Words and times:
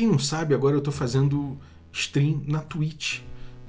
quem 0.00 0.08
não 0.08 0.18
sabe, 0.18 0.54
agora 0.54 0.74
eu 0.74 0.80
tô 0.80 0.90
fazendo 0.90 1.58
stream 1.92 2.42
na 2.46 2.60
Twitch 2.60 3.20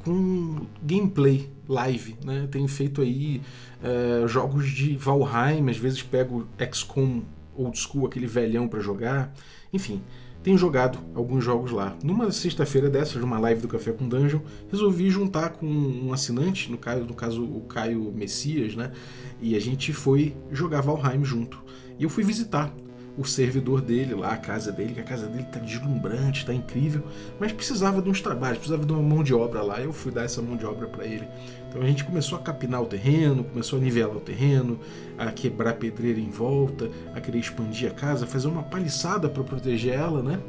com 0.02 0.66
gameplay 0.82 1.50
live, 1.68 2.16
né? 2.24 2.48
Tenho 2.50 2.70
feito 2.70 3.02
aí 3.02 3.42
uh, 3.84 4.26
jogos 4.30 4.70
de 4.70 4.96
Valheim, 4.96 5.70
às 5.70 5.76
vezes 5.76 6.02
pego 6.02 6.48
XCOM 6.72 7.24
old 7.54 7.78
school, 7.78 8.06
aquele 8.06 8.28
velhão 8.28 8.66
para 8.66 8.80
jogar, 8.80 9.34
enfim. 9.74 10.02
Tenho 10.42 10.58
jogado 10.58 11.00
alguns 11.14 11.44
jogos 11.44 11.70
lá. 11.70 11.98
Numa 12.02 12.32
sexta-feira 12.32 12.90
dessas, 12.90 13.20
numa 13.20 13.38
live 13.38 13.60
do 13.60 13.68
Café 13.68 13.92
com 13.92 14.08
Dungeon, 14.08 14.40
resolvi 14.72 15.10
juntar 15.10 15.50
com 15.50 15.68
um 15.68 16.14
assinante, 16.14 16.72
no 16.72 16.78
caso, 16.78 17.04
no 17.04 17.14
caso 17.14 17.44
o 17.44 17.60
Caio 17.68 18.10
Messias, 18.16 18.74
né? 18.74 18.94
E 19.42 19.54
a 19.54 19.60
gente 19.60 19.92
foi 19.92 20.34
jogar 20.50 20.80
Valheim 20.80 21.26
junto. 21.26 21.62
E 22.00 22.04
eu 22.04 22.10
fui 22.10 22.24
visitar 22.24 22.74
o 23.18 23.26
servidor 23.26 23.82
dele 23.82 24.16
lá, 24.16 24.32
a 24.32 24.38
casa 24.38 24.72
dele, 24.72 24.94
que 24.94 25.00
a 25.00 25.04
casa 25.04 25.28
dele 25.28 25.46
tá 25.52 25.60
deslumbrante, 25.60 26.46
tá 26.46 26.54
incrível, 26.54 27.04
mas 27.40 27.52
precisava 27.52 28.02
de 28.02 28.10
uns 28.10 28.22
trabalhos, 28.22 28.60
precisava 28.60 28.86
de 28.86 28.92
uma 28.92 29.02
mão 29.02 29.24
de 29.24 29.34
obra 29.34 29.62
lá. 29.62 29.82
Eu 29.82 29.92
fui 29.92 30.12
dar 30.12 30.24
essa 30.24 30.42
mão 30.42 30.56
de 30.56 30.66
obra 30.66 30.88
para 30.88 31.06
ele. 31.06 31.28
Então 31.70 31.82
a 31.82 31.86
gente 31.86 32.04
começou 32.04 32.38
a 32.38 32.42
capinar 32.42 32.82
o 32.82 32.86
terreno, 32.86 33.44
começou 33.44 33.80
a 33.80 33.82
nivelar 33.82 34.16
o 34.16 34.22
terreno, 34.22 34.80
a 35.18 35.32
quebrar 35.32 35.74
pedreira 35.74 36.20
em 36.20 36.30
volta, 36.30 36.90
a 37.14 37.22
querer 37.22 37.40
expandir 37.40 37.90
a 37.90 37.94
casa, 37.94 38.26
fazer 38.26 38.48
uma 38.48 38.64
paliçada 38.64 39.30
para 39.30 39.44
proteger 39.44 39.94
ela, 39.94 40.22
né? 40.22 40.40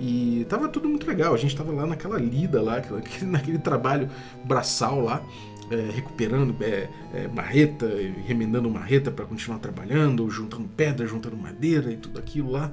E 0.00 0.44
tava 0.48 0.68
tudo 0.68 0.88
muito 0.88 1.06
legal. 1.06 1.34
A 1.34 1.36
gente 1.36 1.54
tava 1.56 1.72
lá 1.72 1.86
naquela 1.86 2.18
lida 2.18 2.60
lá, 2.60 2.82
naquele 3.22 3.58
trabalho 3.58 4.08
braçal 4.44 5.00
lá 5.00 5.22
é, 5.70 5.90
recuperando 5.94 6.54
é, 6.60 6.88
é, 7.12 7.28
marreta, 7.28 7.88
remendando 8.26 8.68
marreta 8.70 9.10
para 9.10 9.24
continuar 9.24 9.58
trabalhando, 9.58 10.28
juntando 10.28 10.68
pedra, 10.68 11.06
juntando 11.06 11.36
madeira 11.36 11.92
e 11.92 11.96
tudo 11.96 12.18
aquilo 12.18 12.50
lá. 12.50 12.72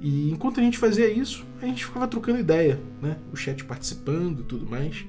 E 0.00 0.30
enquanto 0.30 0.60
a 0.60 0.62
gente 0.62 0.78
fazia 0.78 1.10
isso, 1.10 1.44
a 1.62 1.66
gente 1.66 1.84
ficava 1.84 2.06
trocando 2.06 2.38
ideia, 2.38 2.78
né? 3.00 3.16
O 3.32 3.36
chat 3.36 3.64
participando 3.64 4.40
e 4.40 4.44
tudo 4.44 4.66
mais. 4.66 5.04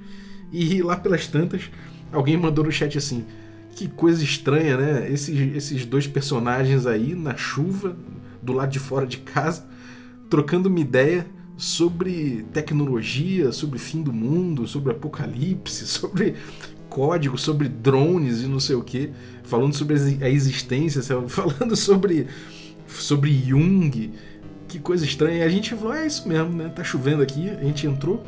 E 0.52 0.82
lá 0.82 0.96
pelas 0.96 1.26
tantas, 1.26 1.70
alguém 2.12 2.36
mandou 2.36 2.64
no 2.64 2.72
chat 2.72 2.96
assim: 2.96 3.26
que 3.74 3.88
coisa 3.88 4.22
estranha, 4.22 4.76
né? 4.76 5.12
Esses, 5.12 5.38
esses 5.54 5.84
dois 5.84 6.06
personagens 6.06 6.86
aí 6.86 7.14
na 7.14 7.36
chuva, 7.36 7.96
do 8.42 8.52
lado 8.52 8.70
de 8.70 8.78
fora 8.78 9.06
de 9.06 9.18
casa, 9.18 9.66
trocando 10.30 10.68
uma 10.68 10.80
ideia 10.80 11.26
sobre 11.56 12.46
tecnologia, 12.52 13.50
sobre 13.50 13.78
fim 13.78 14.02
do 14.02 14.12
mundo, 14.12 14.66
sobre 14.66 14.92
apocalipse, 14.92 15.84
sobre 15.86 16.36
código, 16.96 17.36
sobre 17.36 17.68
drones 17.68 18.42
e 18.42 18.46
não 18.46 18.58
sei 18.58 18.74
o 18.74 18.82
que, 18.82 19.10
falando 19.44 19.74
sobre 19.74 19.94
a 20.22 20.30
existência, 20.30 21.02
falando 21.28 21.76
sobre, 21.76 22.26
sobre 22.88 23.34
Jung. 23.34 24.14
Que 24.66 24.78
coisa 24.78 25.04
estranha. 25.04 25.40
E 25.40 25.42
a 25.42 25.48
gente 25.50 25.74
falou: 25.74 25.92
é 25.92 26.06
isso 26.06 26.26
mesmo, 26.26 26.54
né? 26.54 26.70
Tá 26.74 26.82
chovendo 26.82 27.22
aqui. 27.22 27.50
A 27.50 27.62
gente 27.62 27.86
entrou 27.86 28.24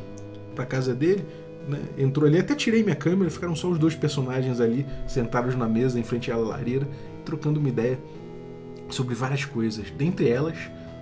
pra 0.54 0.66
casa 0.66 0.94
dele, 0.94 1.24
né? 1.66 1.80
Entrou 1.96 2.26
ali, 2.26 2.38
até 2.38 2.54
tirei 2.54 2.82
minha 2.82 2.94
câmera, 2.94 3.30
ficaram 3.30 3.56
só 3.56 3.68
os 3.70 3.78
dois 3.78 3.94
personagens 3.94 4.60
ali, 4.60 4.86
sentados 5.06 5.54
na 5.54 5.66
mesa, 5.66 5.98
em 5.98 6.04
frente 6.04 6.30
à 6.30 6.36
lareira, 6.36 6.86
trocando 7.24 7.58
uma 7.58 7.70
ideia 7.70 7.98
sobre 8.90 9.14
várias 9.14 9.46
coisas. 9.46 9.90
Dentre 9.96 10.28
elas, 10.28 10.58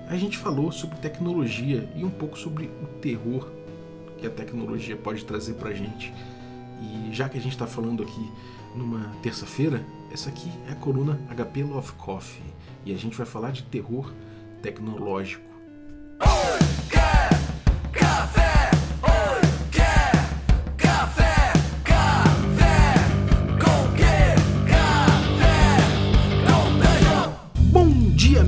a 0.07 0.17
gente 0.17 0.39
falou 0.39 0.71
sobre 0.71 0.99
tecnologia 0.99 1.89
e 1.97 2.05
um 2.05 2.11
pouco 2.11 2.39
sobre 2.39 2.71
o 2.81 2.87
terror 3.01 3.49
que 4.19 4.27
a 4.27 4.31
tecnologia 4.31 4.97
pode 4.97 5.25
trazer 5.25 5.55
pra 5.55 5.73
gente. 5.73 6.15
E 6.81 7.13
já 7.13 7.29
que 7.29 7.39
a 7.39 7.41
gente 7.41 7.53
está 7.53 7.67
falando 7.67 8.03
aqui 8.03 8.31
numa 8.75 9.11
terça-feira, 9.23 9.85
essa 10.13 10.29
aqui 10.29 10.51
é 10.69 10.73
a 10.73 10.77
coluna 10.77 11.19
HP 11.35 11.63
Love 11.65 11.93
Coffee 11.93 12.43
e 12.85 12.93
a 12.93 12.97
gente 12.97 13.17
vai 13.17 13.27
falar 13.27 13.51
de 13.51 13.63
terror 13.65 14.13
tecnológico. 14.63 15.56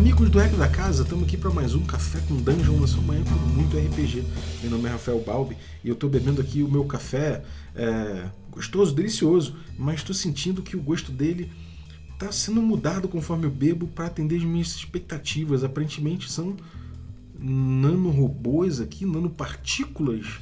Amigos 0.09 0.31
do 0.31 0.41
Eco 0.41 0.57
da 0.57 0.67
Casa, 0.67 1.03
estamos 1.03 1.25
aqui 1.25 1.37
para 1.37 1.51
mais 1.51 1.75
um 1.75 1.85
Café 1.85 2.19
com 2.27 2.37
Dungeon 2.37 2.81
na 2.81 2.87
sua 2.87 3.03
manhã 3.03 3.23
com 3.25 3.35
muito 3.51 3.77
RPG. 3.77 4.25
Meu 4.63 4.71
nome 4.71 4.89
é 4.89 4.93
Rafael 4.93 5.21
Balbi 5.21 5.55
e 5.85 5.89
eu 5.89 5.93
estou 5.93 6.09
bebendo 6.09 6.41
aqui 6.41 6.63
o 6.63 6.69
meu 6.69 6.87
café 6.87 7.45
é, 7.77 8.25
gostoso, 8.51 8.95
delicioso, 8.95 9.57
mas 9.77 9.97
estou 9.97 10.15
sentindo 10.15 10.63
que 10.63 10.75
o 10.75 10.81
gosto 10.81 11.13
dele 11.13 11.53
está 12.15 12.33
sendo 12.33 12.63
mudado 12.63 13.07
conforme 13.07 13.45
eu 13.45 13.51
bebo 13.51 13.87
para 13.87 14.07
atender 14.07 14.37
as 14.37 14.45
minhas 14.45 14.69
expectativas. 14.69 15.63
Aparentemente 15.63 16.33
são 16.33 16.57
nanorobôs 17.39 18.81
aqui, 18.81 19.05
nanopartículas 19.05 20.41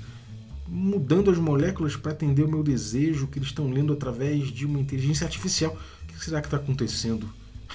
mudando 0.69 1.29
as 1.29 1.39
moléculas 1.39 1.97
para 1.97 2.13
atender 2.13 2.45
o 2.45 2.49
meu 2.49 2.63
desejo 2.63 3.27
que 3.27 3.41
eles 3.41 3.49
estão 3.49 3.69
lendo 3.69 3.93
através 3.93 4.47
de 4.47 4.65
uma 4.65 4.79
inteligência 4.79 5.25
artificial. 5.25 5.77
O 6.05 6.07
que 6.07 6.25
será 6.25 6.41
que 6.41 6.47
está 6.47 6.57
acontecendo? 6.57 7.29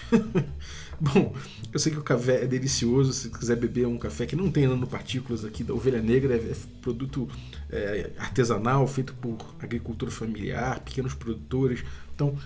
Bom, 1.02 1.34
eu 1.74 1.80
sei 1.80 1.92
que 1.92 1.98
o 1.98 2.04
café 2.04 2.44
é 2.44 2.48
delicioso. 2.48 3.12
Se 3.12 3.30
quiser 3.30 3.56
beber 3.56 3.88
um 3.88 3.98
café 3.98 4.28
que 4.28 4.36
não 4.36 4.52
tem 4.52 4.68
nanopartículas 4.68 5.44
aqui 5.44 5.64
da 5.64 5.74
ovelha 5.74 6.00
negra, 6.00 6.36
é, 6.36 6.56
produto 6.80 7.28
é, 7.72 8.12
artesanal, 8.20 8.86
feito 8.86 9.12
por 9.16 9.36
agricultura 9.60 10.12
familiar, 10.12 10.80
pequenos 10.82 11.16
produtores. 11.16 11.84
Então, 12.14 12.38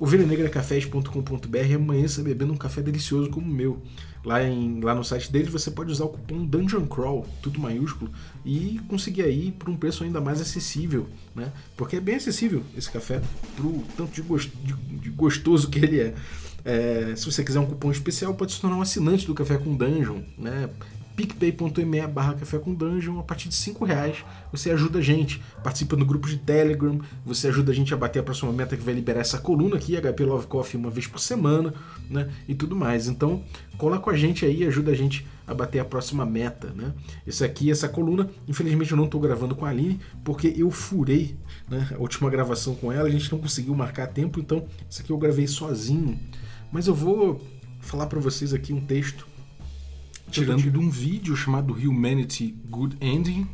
ovelhanegracafés.com.br 0.00 1.74
amanhã 1.76 2.08
você 2.08 2.20
bebendo 2.20 2.52
um 2.52 2.56
café 2.56 2.82
delicioso 2.82 3.30
como 3.30 3.46
o 3.46 3.54
meu. 3.54 3.80
Lá, 4.24 4.42
em, 4.42 4.80
lá 4.80 4.92
no 4.92 5.04
site 5.04 5.30
deles 5.30 5.52
você 5.52 5.70
pode 5.70 5.92
usar 5.92 6.06
o 6.06 6.08
cupom 6.08 6.44
Dungeon 6.44 6.86
Crawl, 6.86 7.24
tudo 7.42 7.60
maiúsculo, 7.60 8.10
e 8.44 8.80
conseguir 8.88 9.22
aí 9.22 9.52
por 9.52 9.68
um 9.68 9.76
preço 9.76 10.02
ainda 10.02 10.20
mais 10.20 10.40
acessível, 10.40 11.06
né? 11.32 11.52
Porque 11.76 11.96
é 11.96 12.00
bem 12.00 12.16
acessível 12.16 12.64
esse 12.76 12.90
café, 12.90 13.22
pro 13.54 13.84
tanto 13.96 14.12
de, 14.12 14.22
gost, 14.22 14.50
de, 14.64 14.72
de 14.72 15.10
gostoso 15.10 15.70
que 15.70 15.78
ele 15.78 16.00
é. 16.00 16.14
É, 16.64 17.14
se 17.16 17.26
você 17.26 17.44
quiser 17.44 17.60
um 17.60 17.66
cupom 17.66 17.90
especial, 17.90 18.34
pode 18.34 18.52
se 18.52 18.60
tornar 18.60 18.76
um 18.76 18.82
assinante 18.82 19.26
do 19.26 19.34
Café 19.34 19.58
com 19.58 19.76
Dungeon, 19.76 20.22
né? 20.38 20.70
picpay.me 21.16 22.06
barra 22.08 22.34
café 22.34 22.58
com 22.58 22.74
dungeon 22.74 23.18
a 23.18 23.22
partir 23.22 23.48
de 23.48 23.54
5 23.54 23.84
reais 23.84 24.24
você 24.50 24.70
ajuda 24.70 24.98
a 24.98 25.02
gente. 25.02 25.40
Participa 25.62 25.96
no 25.96 26.04
grupo 26.04 26.28
de 26.28 26.38
telegram 26.38 27.00
você 27.24 27.48
ajuda 27.48 27.72
a 27.72 27.74
gente 27.74 27.94
a 27.94 27.96
bater 27.96 28.18
a 28.18 28.22
próxima 28.22 28.52
meta 28.52 28.76
que 28.76 28.82
vai 28.82 28.94
liberar 28.94 29.20
essa 29.20 29.38
coluna 29.38 29.76
aqui 29.76 30.00
HP 30.00 30.24
Love 30.24 30.46
Coffee 30.46 30.78
uma 30.78 30.90
vez 30.90 31.06
por 31.06 31.20
semana 31.20 31.72
né? 32.10 32.28
E 32.48 32.54
tudo 32.54 32.74
mais. 32.74 33.06
Então 33.06 33.42
cola 33.78 33.98
com 33.98 34.10
a 34.10 34.16
gente 34.16 34.44
aí 34.44 34.64
ajuda 34.64 34.92
a 34.92 34.94
gente 34.94 35.26
a 35.46 35.54
bater 35.54 35.78
a 35.78 35.84
próxima 35.84 36.24
meta 36.24 36.72
né? 36.74 36.92
Esse 37.26 37.44
aqui 37.44 37.70
essa 37.70 37.88
coluna 37.88 38.28
infelizmente 38.48 38.90
eu 38.90 38.96
não 38.96 39.04
estou 39.04 39.20
gravando 39.20 39.54
com 39.54 39.64
a 39.64 39.68
Aline 39.68 40.00
porque 40.24 40.52
eu 40.56 40.70
furei 40.70 41.36
né, 41.68 41.88
a 41.94 41.98
última 41.98 42.28
gravação 42.28 42.74
com 42.74 42.90
ela 42.90 43.08
a 43.08 43.10
gente 43.10 43.30
não 43.30 43.38
conseguiu 43.38 43.74
marcar 43.74 44.08
tempo 44.08 44.40
então 44.40 44.64
isso 44.88 45.00
aqui 45.00 45.10
eu 45.10 45.18
gravei 45.18 45.46
sozinho 45.46 46.18
mas 46.74 46.88
eu 46.88 46.94
vou 46.94 47.40
falar 47.78 48.06
para 48.06 48.18
vocês 48.18 48.52
aqui 48.52 48.72
um 48.72 48.80
texto 48.80 49.28
tirando 50.28 50.68
de 50.68 50.76
um 50.76 50.90
vídeo 50.90 51.36
chamado 51.36 51.72
Humanity 51.72 52.48
Good 52.68 52.96
Ending, 53.00 53.46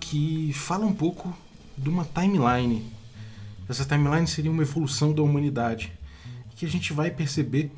que 0.00 0.54
fala 0.54 0.86
um 0.86 0.94
pouco 0.94 1.36
de 1.76 1.90
uma 1.90 2.06
timeline. 2.06 2.82
Essa 3.68 3.84
timeline 3.84 4.26
seria 4.26 4.50
uma 4.50 4.62
evolução 4.62 5.12
da 5.12 5.22
humanidade, 5.22 5.92
que 6.56 6.64
a 6.64 6.68
gente 6.68 6.94
vai 6.94 7.10
perceber 7.10 7.70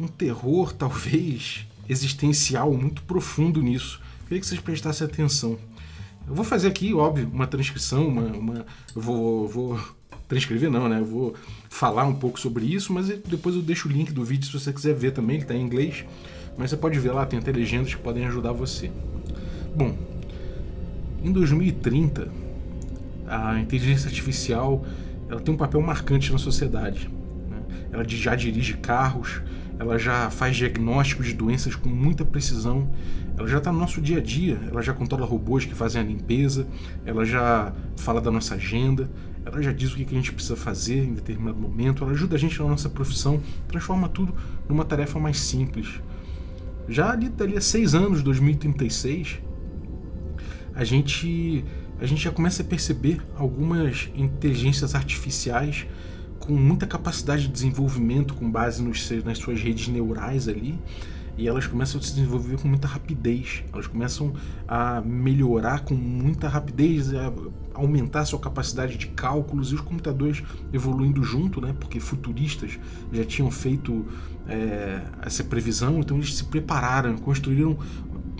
um 0.00 0.08
terror, 0.08 0.72
talvez, 0.72 1.66
existencial 1.86 2.72
muito 2.72 3.02
profundo 3.02 3.60
nisso. 3.60 4.00
Queria 4.22 4.40
que 4.40 4.46
vocês 4.46 4.58
prestassem 4.58 5.06
atenção. 5.06 5.58
Eu 6.26 6.34
vou 6.34 6.46
fazer 6.46 6.68
aqui, 6.68 6.94
óbvio, 6.94 7.28
uma 7.30 7.46
transcrição, 7.46 8.08
uma, 8.08 8.22
uma 8.22 8.66
eu 8.96 9.02
vou, 9.02 9.46
vou 9.46 9.78
transcrever 10.32 10.70
não, 10.70 10.88
né? 10.88 10.98
Eu 10.98 11.04
vou 11.04 11.34
falar 11.68 12.04
um 12.04 12.14
pouco 12.14 12.40
sobre 12.40 12.64
isso, 12.64 12.92
mas 12.92 13.08
depois 13.08 13.54
eu 13.54 13.60
deixo 13.60 13.86
o 13.86 13.92
link 13.92 14.12
do 14.12 14.24
vídeo 14.24 14.46
se 14.46 14.52
você 14.58 14.72
quiser 14.72 14.94
ver 14.94 15.12
também, 15.12 15.36
ele 15.36 15.44
está 15.44 15.54
em 15.54 15.62
inglês. 15.62 16.06
Mas 16.56 16.70
você 16.70 16.76
pode 16.76 16.98
ver 16.98 17.12
lá, 17.12 17.26
tem 17.26 17.38
até 17.38 17.52
legendas 17.52 17.94
que 17.94 18.00
podem 18.00 18.26
ajudar 18.26 18.52
você. 18.52 18.90
Bom, 19.76 19.96
em 21.22 21.30
2030, 21.32 22.28
a 23.26 23.60
inteligência 23.60 24.08
artificial 24.08 24.84
ela 25.28 25.40
tem 25.40 25.54
um 25.54 25.56
papel 25.56 25.80
marcante 25.80 26.32
na 26.32 26.38
sociedade. 26.38 27.10
Né? 27.48 27.58
Ela 27.92 28.04
já 28.06 28.34
dirige 28.34 28.74
carros, 28.74 29.42
ela 29.78 29.98
já 29.98 30.30
faz 30.30 30.56
diagnósticos 30.56 31.26
de 31.26 31.34
doenças 31.34 31.74
com 31.74 31.88
muita 31.88 32.24
precisão, 32.24 32.90
ela 33.36 33.48
já 33.48 33.58
está 33.58 33.72
no 33.72 33.78
nosso 33.78 34.00
dia 34.00 34.18
a 34.18 34.20
dia, 34.20 34.58
ela 34.70 34.82
já 34.82 34.92
controla 34.92 35.24
robôs 35.26 35.64
que 35.64 35.74
fazem 35.74 36.00
a 36.00 36.04
limpeza, 36.04 36.66
ela 37.04 37.24
já 37.24 37.72
fala 37.96 38.20
da 38.20 38.30
nossa 38.30 38.54
agenda, 38.54 39.10
ela 39.44 39.60
já 39.60 39.72
diz 39.72 39.92
o 39.92 39.96
que 39.96 40.04
a 40.04 40.08
gente 40.08 40.32
precisa 40.32 40.56
fazer 40.56 41.04
em 41.04 41.14
determinado 41.14 41.58
momento, 41.58 42.04
ela 42.04 42.12
ajuda 42.12 42.36
a 42.36 42.38
gente 42.38 42.58
na 42.60 42.68
nossa 42.68 42.88
profissão, 42.88 43.40
transforma 43.68 44.08
tudo 44.08 44.34
numa 44.68 44.84
tarefa 44.84 45.18
mais 45.18 45.40
simples. 45.40 46.00
Já 46.88 47.10
ali 47.10 47.28
dali 47.28 47.56
a 47.56 47.60
seis 47.60 47.94
anos, 47.94 48.22
2036, 48.22 49.40
a 50.74 50.84
gente, 50.84 51.64
a 52.00 52.06
gente 52.06 52.22
já 52.22 52.30
começa 52.30 52.62
a 52.62 52.64
perceber 52.64 53.20
algumas 53.36 54.10
inteligências 54.14 54.94
artificiais 54.94 55.86
com 56.38 56.54
muita 56.54 56.86
capacidade 56.86 57.42
de 57.42 57.52
desenvolvimento 57.52 58.34
com 58.34 58.50
base 58.50 58.82
nos, 58.82 59.10
nas 59.24 59.38
suas 59.38 59.60
redes 59.60 59.88
neurais 59.88 60.48
ali, 60.48 60.78
e 61.36 61.48
elas 61.48 61.66
começam 61.66 62.00
a 62.00 62.02
se 62.02 62.14
desenvolver 62.14 62.60
com 62.60 62.68
muita 62.68 62.86
rapidez. 62.86 63.64
Elas 63.72 63.86
começam 63.86 64.34
a 64.66 65.00
melhorar 65.00 65.80
com 65.80 65.94
muita 65.94 66.48
rapidez, 66.48 67.14
a 67.14 67.32
aumentar 67.74 68.24
sua 68.24 68.38
capacidade 68.38 68.96
de 68.96 69.08
cálculos 69.08 69.72
e 69.72 69.74
os 69.74 69.80
computadores 69.80 70.42
evoluindo 70.72 71.22
junto, 71.22 71.60
né? 71.60 71.74
Porque 71.78 72.00
futuristas 72.00 72.78
já 73.12 73.24
tinham 73.24 73.50
feito 73.50 74.06
é, 74.48 75.02
essa 75.22 75.44
previsão, 75.44 76.00
então 76.00 76.16
eles 76.16 76.34
se 76.34 76.44
prepararam, 76.44 77.16
construíram 77.16 77.78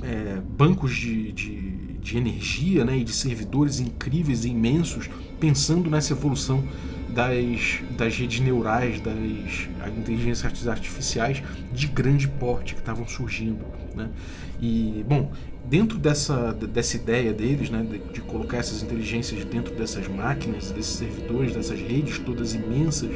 é, 0.02 0.40
bancos 0.56 0.94
de, 0.94 1.32
de, 1.32 1.98
de 2.00 2.16
energia 2.16 2.84
né, 2.84 2.98
e 2.98 3.04
de 3.04 3.12
servidores 3.12 3.78
incríveis 3.78 4.44
e 4.44 4.48
imensos, 4.48 5.08
pensando 5.38 5.88
nessa 5.88 6.12
evolução 6.12 6.62
das, 7.12 7.80
das 7.96 8.16
redes 8.16 8.40
neurais, 8.40 9.00
das 9.00 9.14
inteligências 9.96 10.66
artificiais 10.66 11.42
de 11.72 11.86
grande 11.86 12.26
porte 12.26 12.74
que 12.74 12.80
estavam 12.80 13.06
surgindo. 13.06 13.64
Né? 13.94 14.10
E, 14.60 15.04
bom, 15.06 15.30
dentro 15.64 15.98
dessa, 15.98 16.52
dessa 16.52 16.96
ideia 16.96 17.32
deles, 17.32 17.70
né, 17.70 17.82
de, 17.88 17.98
de, 18.12 18.20
colocar 18.22 18.58
essas 18.58 18.82
inteligências 18.82 19.44
dentro 19.44 19.74
dessas 19.74 20.08
máquinas, 20.08 20.70
desses 20.70 20.96
servidores, 20.96 21.54
dessas 21.54 21.78
redes 21.80 22.18
todas 22.18 22.54
imensas, 22.54 23.10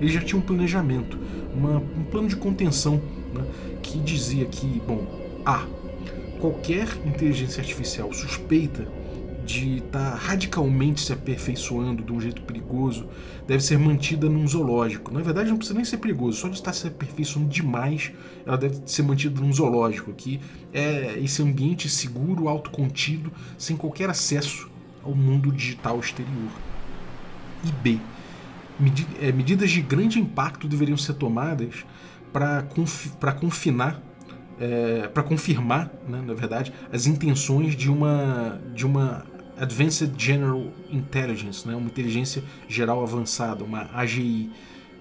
eles 0.00 0.12
já 0.12 0.20
tinham 0.20 0.40
um 0.40 0.42
planejamento, 0.42 1.18
uma, 1.54 1.78
um 1.78 2.04
plano 2.10 2.28
de 2.28 2.36
contenção 2.36 3.02
né, 3.34 3.44
que 3.82 3.98
dizia 3.98 4.44
que, 4.46 4.80
bom, 4.86 5.06
A, 5.44 5.66
qualquer 6.40 6.88
inteligência 7.04 7.60
artificial 7.60 8.12
suspeita 8.12 8.86
de 9.44 9.78
estar 9.78 10.12
tá 10.12 10.16
radicalmente 10.16 11.00
se 11.00 11.12
aperfeiçoando 11.12 12.02
de 12.02 12.12
um 12.12 12.20
jeito 12.20 12.42
perigoso 12.42 13.08
deve 13.46 13.62
ser 13.62 13.78
mantida 13.78 14.28
num 14.28 14.46
zoológico. 14.46 15.12
Na 15.12 15.20
verdade, 15.20 15.50
não 15.50 15.56
precisa 15.56 15.76
nem 15.76 15.84
ser 15.84 15.98
perigoso, 15.98 16.38
só 16.38 16.48
de 16.48 16.54
estar 16.54 16.72
se 16.72 16.86
aperfeiçoando 16.86 17.48
demais, 17.48 18.12
ela 18.46 18.56
deve 18.56 18.80
ser 18.86 19.02
mantida 19.02 19.40
num 19.40 19.52
zoológico, 19.52 20.12
que 20.12 20.40
é 20.72 21.18
esse 21.18 21.42
ambiente 21.42 21.88
seguro, 21.88 22.48
autocontido, 22.48 23.32
sem 23.58 23.76
qualquer 23.76 24.08
acesso 24.08 24.70
ao 25.02 25.14
mundo 25.14 25.50
digital 25.50 25.98
exterior. 25.98 26.50
E 27.64 27.72
B. 27.82 27.98
É, 29.20 29.30
medidas 29.30 29.70
de 29.70 29.82
grande 29.82 30.18
impacto 30.18 30.66
deveriam 30.66 30.96
ser 30.96 31.14
tomadas 31.14 31.84
para 32.32 32.62
confi 32.62 33.10
confinar 33.38 34.02
é, 34.62 35.08
para 35.08 35.22
confirmar, 35.22 35.90
né, 36.08 36.22
na 36.24 36.34
verdade, 36.34 36.72
as 36.92 37.06
intenções 37.06 37.74
de 37.74 37.90
uma 37.90 38.60
de 38.74 38.86
uma 38.86 39.24
Advanced 39.62 40.10
General 40.18 40.72
Intelligence, 40.90 41.66
né, 41.68 41.76
uma 41.76 41.86
inteligência 41.86 42.42
geral 42.68 43.00
avançada, 43.00 43.62
uma 43.62 43.88
AGI. 43.94 44.50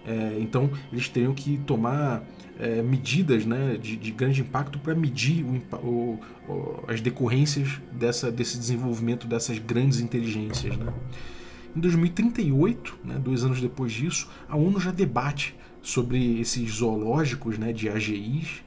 É, 0.05 0.37
então, 0.39 0.69
eles 0.93 1.09
teriam 1.09 1.33
que 1.33 1.57
tomar 1.65 2.23
é, 2.59 2.79
medidas 2.83 3.43
né, 3.43 3.75
de, 3.81 3.97
de, 3.97 4.11
grande 4.11 4.41
impacto 4.41 4.77
para 4.77 4.93
medir 4.93 5.43
o, 5.43 5.77
o, 5.77 6.19
o, 6.47 6.83
as 6.87 7.01
decorrências 7.01 7.81
dessa, 7.91 8.31
desse 8.31 8.59
desenvolvimento 8.59 9.25
dessas 9.25 9.57
grandes 9.57 9.99
inteligências. 9.99 10.77
Né. 10.77 10.93
Em 11.75 11.79
2038, 11.79 12.99
né, 13.03 13.17
dois 13.17 13.43
anos 13.43 13.59
depois 13.59 13.91
disso, 13.91 14.29
a 14.47 14.55
ONU 14.55 14.79
já 14.79 14.91
debate 14.91 15.55
sobre 15.81 16.39
esses 16.39 16.71
zoológicos 16.73 17.57
né, 17.57 17.73
de 17.73 17.89
AGIs 17.89 18.61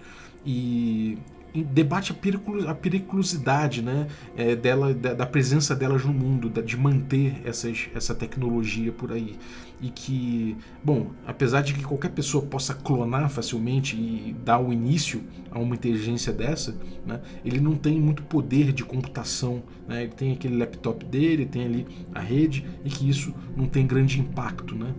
e 0.45 1.19
debate 1.63 2.13
a, 2.13 2.75
periculosidade 2.75 3.81
né, 3.81 4.09
é, 4.37 4.57
dela, 4.57 4.93
da, 4.93 5.15
da, 5.15 5.27
presença 5.27 5.75
delas 5.75 6.05
no 6.05 6.13
mundo, 6.13 6.49
da, 6.49 6.61
de 6.61 6.77
manter 6.77 7.41
essas, 7.45 7.89
essa 7.95 8.15
tecnologia 8.15 8.91
por 8.91 9.13
aí. 9.13 9.37
E 9.81 9.89
que, 9.91 10.57
bom, 10.83 11.11
apesar 11.27 11.63
de 11.63 11.75
que 11.75 11.85
qualquer 11.85 12.11
pessoa 12.11 12.45
possa 12.45 12.75
clonar 12.75 13.29
facilmente 13.29 13.95
e 13.97 14.35
dar 14.45 14.59
o 14.59 14.73
início 14.73 15.23
a 15.51 15.59
uma 15.59 15.75
inteligência 15.75 16.33
dessa, 16.33 16.77
né, 17.07 17.21
ele 17.45 17.61
não 17.61 17.77
tem 17.77 18.01
muito 18.01 18.23
poder 18.23 18.73
de 18.73 18.85
computação. 18.85 19.63
Né, 19.87 20.05
ele 20.05 20.13
tem 20.13 20.33
aquele 20.33 20.57
laptop 20.57 21.05
dele, 21.05 21.47
tem 21.47 21.65
ali 21.65 21.87
a 22.13 22.21
rede, 22.21 22.67
e 22.85 22.89
que 22.89 23.09
isso 23.09 23.33
não 23.57 23.67
tem 23.67 23.87
grande 23.87 24.19
impacto. 24.19 24.75
Né, 24.75 24.93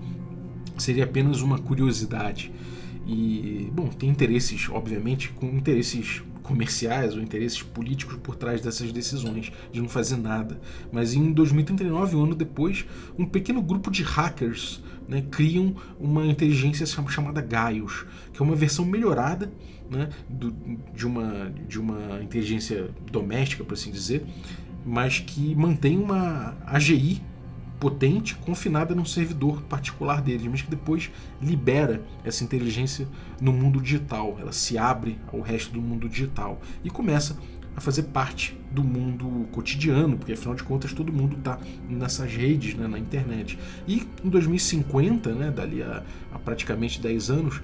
seria 0.78 1.04
apenas 1.04 1.42
uma 1.42 1.60
curiosidade. 1.60 2.52
E, 3.06 3.70
bom, 3.74 3.88
tem 3.88 4.10
interesses, 4.10 4.70
obviamente, 4.70 5.30
com 5.30 5.48
interesses 5.48 6.24
comerciais 6.46 7.16
ou 7.16 7.22
interesses 7.22 7.62
políticos 7.62 8.18
por 8.22 8.36
trás 8.36 8.62
dessas 8.62 8.92
decisões, 8.92 9.52
de 9.72 9.82
não 9.82 9.90
fazer 9.90 10.18
nada. 10.18 10.60
Mas 10.92 11.14
em 11.14 11.32
2039, 11.32 12.16
um 12.16 12.24
ano 12.24 12.36
depois, 12.36 12.86
um 13.18 13.26
pequeno 13.26 13.62
grupo 13.62 13.90
de 13.90 14.04
hackers 14.04 14.82
né, 15.08 15.24
criam 15.30 15.76
uma 16.00 16.26
inteligência 16.26 16.86
chamada 16.86 17.42
Gaius, 17.42 18.06
que 18.32 18.42
é 18.42 18.46
uma 18.46 18.56
versão 18.56 18.86
melhorada 18.86 19.52
né, 19.90 20.10
do, 20.30 20.56
de, 20.94 21.06
uma, 21.06 21.52
de 21.68 21.80
uma 21.80 22.22
inteligência 22.22 22.90
doméstica, 23.12 23.64
por 23.64 23.74
assim 23.74 23.92
dizer, 23.92 24.24
mas 24.86 25.20
que 25.20 25.56
mantém 25.56 25.98
uma 25.98 26.56
AGI 26.66 27.22
potente 27.86 28.34
confinada 28.34 28.96
num 28.96 29.06
servidor 29.06 29.62
particular 29.62 30.20
deles, 30.20 30.48
mas 30.48 30.64
que 30.64 30.72
depois 30.72 31.12
libera 31.40 32.02
essa 32.24 32.44
inteligência 32.44 33.08
no 33.40 33.54
mundo 33.54 33.80
digital. 33.80 34.38
Ela 34.42 34.52
se 34.52 34.76
abre 34.76 35.20
ao 35.32 35.40
resto 35.40 35.72
do 35.72 35.80
mundo 35.80 36.10
digital 36.10 36.60
e 36.84 36.90
começa 36.90 37.38
a 37.76 37.80
fazer 37.80 38.04
parte 38.04 38.58
do 38.72 38.84
mundo 38.84 39.48
cotidiano, 39.52 40.18
porque 40.18 40.34
afinal 40.34 40.56
de 40.56 40.64
contas 40.64 40.94
todo 40.94 41.14
mundo 41.14 41.38
está 41.38 41.60
nessas 41.88 42.34
redes, 42.34 42.74
né, 42.74 42.88
na 42.88 42.98
internet. 42.98 43.60
E 43.88 44.08
em 44.24 44.30
2050, 44.30 45.36
né, 45.36 45.52
dali 45.52 45.84
a, 45.84 46.04
a 46.34 46.40
praticamente 46.40 47.00
10 47.00 47.30
anos, 47.30 47.62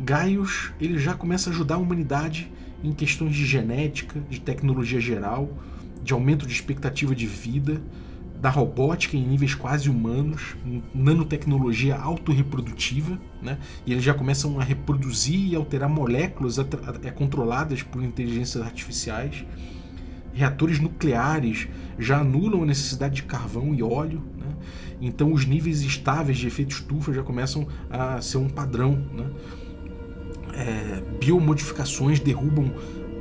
Gaius 0.00 0.72
ele 0.80 0.96
já 0.98 1.12
começa 1.12 1.50
a 1.50 1.52
ajudar 1.52 1.74
a 1.74 1.78
humanidade 1.78 2.50
em 2.82 2.94
questões 2.94 3.34
de 3.34 3.44
genética, 3.44 4.18
de 4.30 4.40
tecnologia 4.40 4.98
geral, 4.98 5.52
de 6.02 6.14
aumento 6.14 6.46
de 6.46 6.54
expectativa 6.54 7.14
de 7.14 7.26
vida, 7.26 7.82
da 8.42 8.50
robótica 8.50 9.16
em 9.16 9.24
níveis 9.24 9.54
quase 9.54 9.88
humanos, 9.88 10.56
nanotecnologia 10.92 11.94
autorreprodutiva, 11.94 13.16
né? 13.40 13.56
e 13.86 13.92
eles 13.92 14.02
já 14.02 14.12
começam 14.12 14.58
a 14.58 14.64
reproduzir 14.64 15.52
e 15.52 15.54
alterar 15.54 15.88
moléculas 15.88 16.58
é, 16.58 17.10
controladas 17.12 17.84
por 17.84 18.02
inteligências 18.02 18.60
artificiais. 18.60 19.44
Reatores 20.34 20.80
nucleares 20.80 21.68
já 21.96 22.18
anulam 22.18 22.64
a 22.64 22.66
necessidade 22.66 23.14
de 23.14 23.22
carvão 23.22 23.72
e 23.76 23.80
óleo, 23.80 24.20
né? 24.36 24.56
então 25.00 25.32
os 25.32 25.46
níveis 25.46 25.82
estáveis 25.82 26.36
de 26.36 26.48
efeito 26.48 26.72
estufa 26.72 27.12
já 27.12 27.22
começam 27.22 27.68
a 27.88 28.20
ser 28.20 28.38
um 28.38 28.48
padrão. 28.48 29.06
Né? 29.14 29.30
É, 30.54 31.02
biomodificações 31.20 32.18
derrubam 32.18 32.74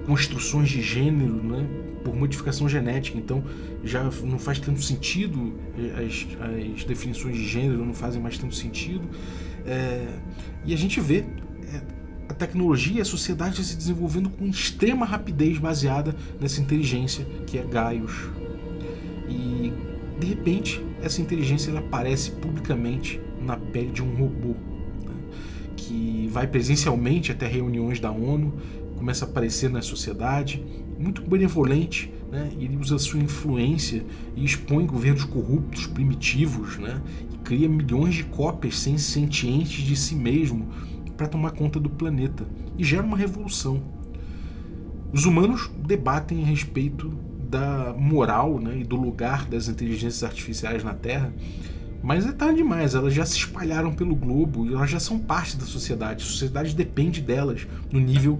construções 0.08 0.68
de 0.68 0.82
gênero, 0.82 1.44
né? 1.44 1.91
Por 2.04 2.16
modificação 2.16 2.68
genética. 2.68 3.18
Então 3.18 3.44
já 3.84 4.04
não 4.24 4.40
faz 4.40 4.60
tanto 4.60 4.82
sentido, 4.82 5.54
eh, 5.78 6.06
as, 6.06 6.28
as 6.76 6.84
definições 6.84 7.36
de 7.36 7.48
gênero 7.48 7.86
não 7.86 7.94
fazem 7.94 8.22
mais 8.22 8.38
tanto 8.38 8.56
sentido. 8.56 9.08
É, 9.66 10.08
e 10.66 10.74
a 10.74 10.78
gente 10.78 11.00
vê 11.00 11.26
é, 11.74 11.82
a 12.30 12.34
tecnologia 12.34 13.00
e 13.00 13.02
a 13.02 13.06
sociedade 13.06 13.64
se 13.64 13.76
desenvolvendo 13.76 14.30
com 14.30 14.48
extrema 14.48 15.06
rapidez 15.06 15.58
baseada 15.58 16.16
nessa 16.40 16.62
inteligência 16.62 17.26
que 17.46 17.58
é 17.58 17.64
Gaius. 17.64 18.30
E 19.30 19.74
de 20.20 20.28
repente 20.28 20.84
essa 21.02 21.22
inteligência 21.22 21.72
ela 21.72 21.80
aparece 21.80 22.32
publicamente 22.32 23.20
na 23.42 23.58
pele 23.58 23.92
de 23.92 24.04
um 24.04 24.16
robô 24.16 24.56
né, 25.04 25.16
que 25.76 26.28
vai 26.32 26.46
presencialmente 26.48 27.32
até 27.32 27.48
reuniões 27.48 28.00
da 28.00 28.12
ONU, 28.12 28.54
começa 28.98 29.26
a 29.26 29.28
aparecer 29.28 29.70
na 29.70 29.82
sociedade 29.82 30.64
muito 31.02 31.22
benevolente, 31.22 32.14
né? 32.32 32.52
ele 32.58 32.78
usa 32.78 32.98
sua 33.00 33.20
influência 33.20 34.06
e 34.36 34.46
expõe 34.46 34.86
governos 34.86 35.24
corruptos, 35.24 35.88
primitivos, 35.88 36.78
né? 36.78 37.02
e 37.34 37.38
cria 37.40 37.68
milhões 37.68 38.16
de 38.16 38.24
cópias 38.24 38.78
sem 38.78 38.98
sentientes 38.98 39.84
de 39.84 39.96
si 39.96 40.16
mesmo 40.16 40.68
para 41.18 41.28
tomar 41.28 41.52
conta 41.52 41.80
do 41.80 41.90
planeta 41.90 42.46
e 42.78 42.84
gera 42.84 43.04
uma 43.04 43.18
revolução. 43.18 43.82
Os 45.12 45.26
humanos 45.26 45.70
debatem 45.86 46.42
a 46.42 46.46
respeito 46.46 47.10
da 47.50 47.94
moral 47.98 48.60
né, 48.60 48.78
e 48.78 48.84
do 48.84 48.96
lugar 48.96 49.46
das 49.46 49.68
inteligências 49.68 50.24
artificiais 50.24 50.84
na 50.84 50.94
Terra, 50.94 51.34
mas 52.02 52.26
é 52.26 52.32
tarde 52.32 52.58
demais, 52.58 52.96
elas 52.96 53.14
já 53.14 53.26
se 53.26 53.38
espalharam 53.38 53.94
pelo 53.94 54.16
globo 54.16 54.66
e 54.66 54.74
elas 54.74 54.90
já 54.90 55.00
são 55.00 55.20
parte 55.20 55.58
da 55.58 55.66
sociedade. 55.66 56.24
A 56.24 56.26
sociedade 56.26 56.74
depende 56.74 57.22
delas 57.22 57.68
no 57.92 58.00
nível 58.00 58.40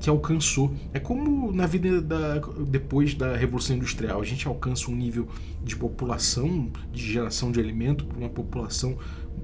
que 0.00 0.08
alcançou. 0.08 0.74
É 0.92 0.98
como 0.98 1.52
na 1.52 1.66
vida 1.66 2.00
da, 2.00 2.38
depois 2.66 3.14
da 3.14 3.36
Revolução 3.36 3.76
Industrial, 3.76 4.20
a 4.20 4.24
gente 4.24 4.46
alcança 4.46 4.90
um 4.90 4.94
nível 4.94 5.28
de 5.62 5.76
população, 5.76 6.70
de 6.92 7.12
geração 7.12 7.52
de 7.52 7.60
alimento 7.60 8.04
para 8.04 8.18
uma 8.18 8.28
população 8.28 8.96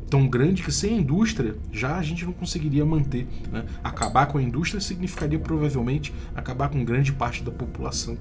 tão 0.08 0.26
grande 0.26 0.62
que 0.62 0.72
sem 0.72 0.94
a 0.94 1.00
indústria 1.00 1.56
já 1.72 1.96
a 1.96 2.02
gente 2.02 2.24
não 2.24 2.32
conseguiria 2.32 2.84
manter. 2.84 3.26
Né? 3.50 3.64
Acabar 3.82 4.26
com 4.26 4.38
a 4.38 4.42
indústria 4.42 4.80
significaria 4.80 5.38
provavelmente 5.38 6.12
acabar 6.34 6.68
com 6.68 6.84
grande 6.84 7.12
parte 7.12 7.42
da 7.44 7.50
população. 7.50 8.18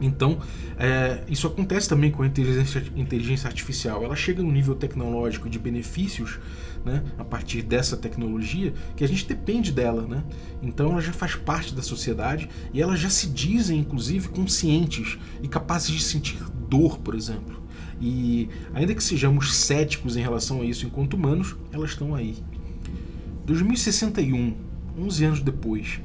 Então, 0.00 0.38
é, 0.78 1.22
isso 1.28 1.46
acontece 1.46 1.88
também 1.88 2.10
com 2.10 2.22
a 2.22 2.26
inteligência, 2.26 2.82
inteligência 2.94 3.48
artificial. 3.48 4.04
Ela 4.04 4.16
chega 4.16 4.42
no 4.42 4.52
nível 4.52 4.74
tecnológico 4.74 5.48
de 5.48 5.58
benefícios 5.58 6.38
né, 6.84 7.02
a 7.18 7.24
partir 7.24 7.62
dessa 7.62 7.96
tecnologia 7.96 8.74
que 8.94 9.02
a 9.02 9.08
gente 9.08 9.26
depende 9.26 9.72
dela. 9.72 10.06
Né? 10.06 10.22
Então, 10.62 10.92
ela 10.92 11.00
já 11.00 11.12
faz 11.12 11.34
parte 11.34 11.74
da 11.74 11.82
sociedade 11.82 12.48
e 12.72 12.82
elas 12.82 13.00
já 13.00 13.08
se 13.08 13.28
dizem, 13.28 13.80
inclusive, 13.80 14.28
conscientes 14.28 15.18
e 15.42 15.48
capazes 15.48 15.90
de 15.90 16.02
sentir 16.02 16.38
dor, 16.68 16.98
por 16.98 17.14
exemplo. 17.14 17.64
E 17.98 18.50
ainda 18.74 18.94
que 18.94 19.02
sejamos 19.02 19.56
céticos 19.56 20.16
em 20.18 20.20
relação 20.20 20.60
a 20.60 20.64
isso 20.64 20.84
enquanto 20.84 21.14
humanos, 21.14 21.56
elas 21.72 21.90
estão 21.90 22.14
aí. 22.14 22.36
2061, 23.46 24.54
11 24.98 25.24
anos 25.24 25.40
depois, 25.40 26.00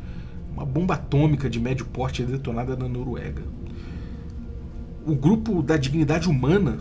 uma 0.54 0.66
bomba 0.66 0.94
atômica 0.94 1.50
de 1.50 1.60
médio 1.60 1.86
porte 1.86 2.22
é 2.22 2.26
detonada 2.26 2.78
na 2.78 2.88
Noruega 2.88 3.44
o 5.06 5.16
grupo 5.16 5.62
da 5.62 5.78
dignidade 5.78 6.30
humana 6.30 6.78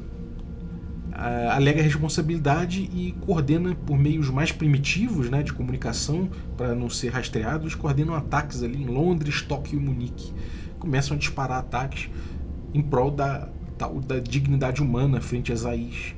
uh, 1.11 1.51
alega 1.51 1.83
responsabilidade 1.83 2.83
e 2.93 3.13
coordena 3.21 3.75
por 3.75 3.99
meios 3.99 4.31
mais 4.31 4.53
primitivos 4.53 5.31
né, 5.31 5.43
de 5.43 5.53
comunicação 5.53 6.29
para 6.57 6.75
não 6.75 6.89
ser 6.89 7.11
rastreados, 7.11 7.75
coordenam 7.75 8.15
ataques 8.15 8.63
ali 8.63 8.83
em 8.83 8.87
Londres, 8.87 9.43
Tóquio 9.43 9.79
e 9.79 9.83
Munique. 9.83 10.33
Começam 10.79 11.17
a 11.17 11.21
disparar 11.21 11.59
ataques 11.59 12.09
em 12.73 12.83
prol 12.83 13.11
da, 13.11 13.49
tal, 13.77 14.01
da 14.01 14.19
dignidade 14.19 14.83
humana 14.83 15.21
frente 15.21 15.53
às 15.53 15.65
AIs. 15.65 16.15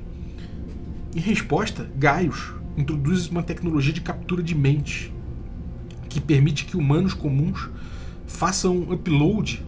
Em 1.15 1.19
resposta, 1.19 1.89
Gaius 1.95 2.53
introduz 2.77 3.27
uma 3.27 3.43
tecnologia 3.43 3.93
de 3.93 4.01
captura 4.01 4.41
de 4.41 4.55
mente 4.55 5.13
que 6.09 6.19
permite 6.19 6.65
que 6.65 6.77
humanos 6.77 7.13
comuns 7.13 7.69
façam 8.25 8.81
upload 8.91 9.63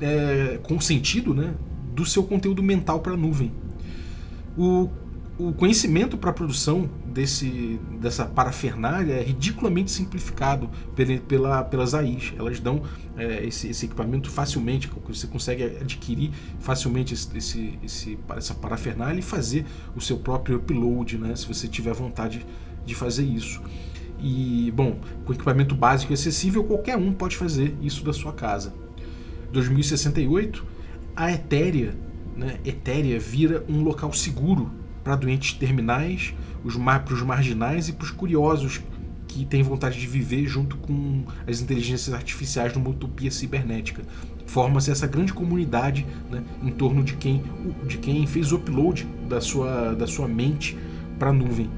é, 0.00 0.58
com 0.62 0.80
sentido 0.80 1.34
né, 1.34 1.54
do 1.94 2.04
seu 2.04 2.22
conteúdo 2.22 2.62
mental 2.62 3.00
para 3.00 3.14
a 3.14 3.16
nuvem. 3.16 3.52
O, 4.56 4.90
o 5.38 5.52
conhecimento 5.52 6.16
para 6.16 6.30
a 6.30 6.32
produção 6.32 6.88
desse, 7.06 7.78
dessa 8.00 8.24
parafernália 8.24 9.14
é 9.14 9.22
ridiculamente 9.22 9.90
simplificado 9.90 10.70
pela, 10.94 11.18
pela, 11.20 11.64
pelas 11.64 11.94
AIs. 11.94 12.32
Elas 12.38 12.60
dão 12.60 12.82
é, 13.16 13.44
esse, 13.44 13.68
esse, 13.68 13.86
equipamento 13.86 14.30
facilmente, 14.30 14.90
você 15.06 15.26
consegue 15.26 15.64
adquirir 15.64 16.30
facilmente 16.58 17.14
esse, 17.14 17.78
esse, 17.82 18.18
essa 18.36 18.54
parafernália 18.54 19.18
e 19.18 19.22
fazer 19.22 19.66
o 19.94 20.00
seu 20.00 20.18
próprio 20.18 20.56
upload, 20.56 21.18
né, 21.18 21.34
se 21.36 21.46
você 21.46 21.68
tiver 21.68 21.92
vontade 21.92 22.46
de 22.84 22.94
fazer 22.94 23.24
isso. 23.24 23.62
E, 24.18 24.72
bom, 24.74 24.98
com 25.24 25.32
equipamento 25.34 25.74
básico 25.74 26.12
e 26.12 26.14
acessível, 26.14 26.64
qualquer 26.64 26.96
um 26.96 27.12
pode 27.12 27.36
fazer 27.36 27.76
isso 27.82 28.02
da 28.02 28.12
sua 28.12 28.32
casa. 28.32 28.72
2068, 29.52 30.64
a 31.14 31.32
Etéria, 31.32 31.94
né, 32.36 32.58
Etéria 32.64 33.18
vira 33.18 33.64
um 33.68 33.82
local 33.82 34.12
seguro 34.12 34.70
para 35.02 35.16
doentes 35.16 35.52
terminais, 35.52 36.34
para 36.62 37.14
os 37.14 37.22
marginais 37.22 37.88
e 37.88 37.92
para 37.92 38.04
os 38.04 38.10
curiosos 38.10 38.80
que 39.28 39.44
têm 39.44 39.62
vontade 39.62 40.00
de 40.00 40.06
viver 40.06 40.46
junto 40.46 40.76
com 40.78 41.24
as 41.46 41.60
inteligências 41.60 42.14
artificiais 42.14 42.74
numa 42.74 42.88
utopia 42.90 43.30
cibernética. 43.30 44.02
Forma-se 44.46 44.90
essa 44.90 45.06
grande 45.06 45.32
comunidade 45.32 46.06
né, 46.30 46.42
em 46.62 46.70
torno 46.70 47.04
de 47.04 47.14
quem, 47.16 47.42
de 47.86 47.98
quem 47.98 48.26
fez 48.26 48.52
o 48.52 48.56
upload 48.56 49.06
da 49.28 49.40
sua, 49.40 49.94
da 49.94 50.06
sua 50.06 50.26
mente 50.26 50.76
para 51.18 51.30
a 51.30 51.32
nuvem. 51.32 51.68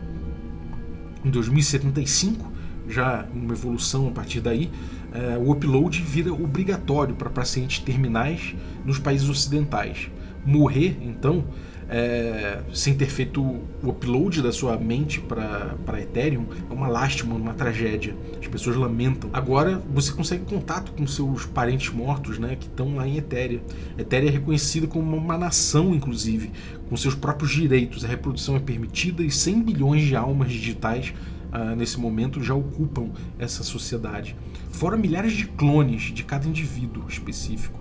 Em 1.25 1.31
2075, 1.31 2.53
já 2.89 3.27
uma 3.35 3.53
evolução 3.53 4.09
a 4.09 4.11
partir 4.11 4.41
daí, 4.41 4.71
é, 5.13 5.39
o 5.39 5.51
upload 5.53 6.03
vira 6.03 6.33
obrigatório 6.33 7.15
para 7.15 7.31
pacientes 7.31 7.79
terminais 7.79 8.55
nos 8.85 8.99
países 8.99 9.29
ocidentais. 9.29 10.11
Morrer, 10.45 10.97
então, 11.03 11.45
é, 11.91 12.61
sem 12.73 12.95
ter 12.95 13.07
feito 13.07 13.43
o 13.43 13.89
upload 13.89 14.43
da 14.43 14.53
sua 14.53 14.77
mente 14.77 15.21
para 15.21 16.01
Ethereum 16.01 16.47
é 16.71 16.73
uma 16.73 16.87
lástima, 16.87 17.35
uma 17.35 17.55
tragédia. 17.55 18.15
As 18.39 18.47
pessoas 18.47 18.77
lamentam. 18.77 19.31
Agora 19.33 19.83
você 19.93 20.13
consegue 20.13 20.45
contato 20.45 20.93
com 20.93 21.07
seus 21.07 21.47
parentes 21.47 21.91
mortos, 21.91 22.39
né, 22.39 22.57
que 22.57 22.67
estão 22.67 22.97
lá 22.97 23.09
em 23.09 23.17
Ethereum. 23.17 23.61
Ethereum 23.97 24.29
é 24.29 24.33
reconhecida 24.33 24.87
como 24.87 25.17
uma 25.17 25.39
nação, 25.39 25.95
inclusive, 25.95 26.51
com 26.89 26.97
seus 26.97 27.15
próprios 27.15 27.53
direitos. 27.53 28.05
A 28.05 28.09
reprodução 28.09 28.57
é 28.57 28.61
permitida 28.61 29.23
e 29.23 29.31
100 29.31 29.63
bilhões 29.63 30.03
de 30.03 30.15
almas 30.15 30.51
digitais 30.53 31.15
ah, 31.51 31.75
nesse 31.75 31.99
momento 31.99 32.43
já 32.43 32.55
ocupam 32.55 33.11
essa 33.39 33.63
sociedade, 33.63 34.37
fora 34.71 34.97
milhares 34.97 35.33
de 35.33 35.47
clones 35.47 36.13
de 36.13 36.23
cada 36.23 36.47
indivíduo 36.47 37.05
específico. 37.09 37.79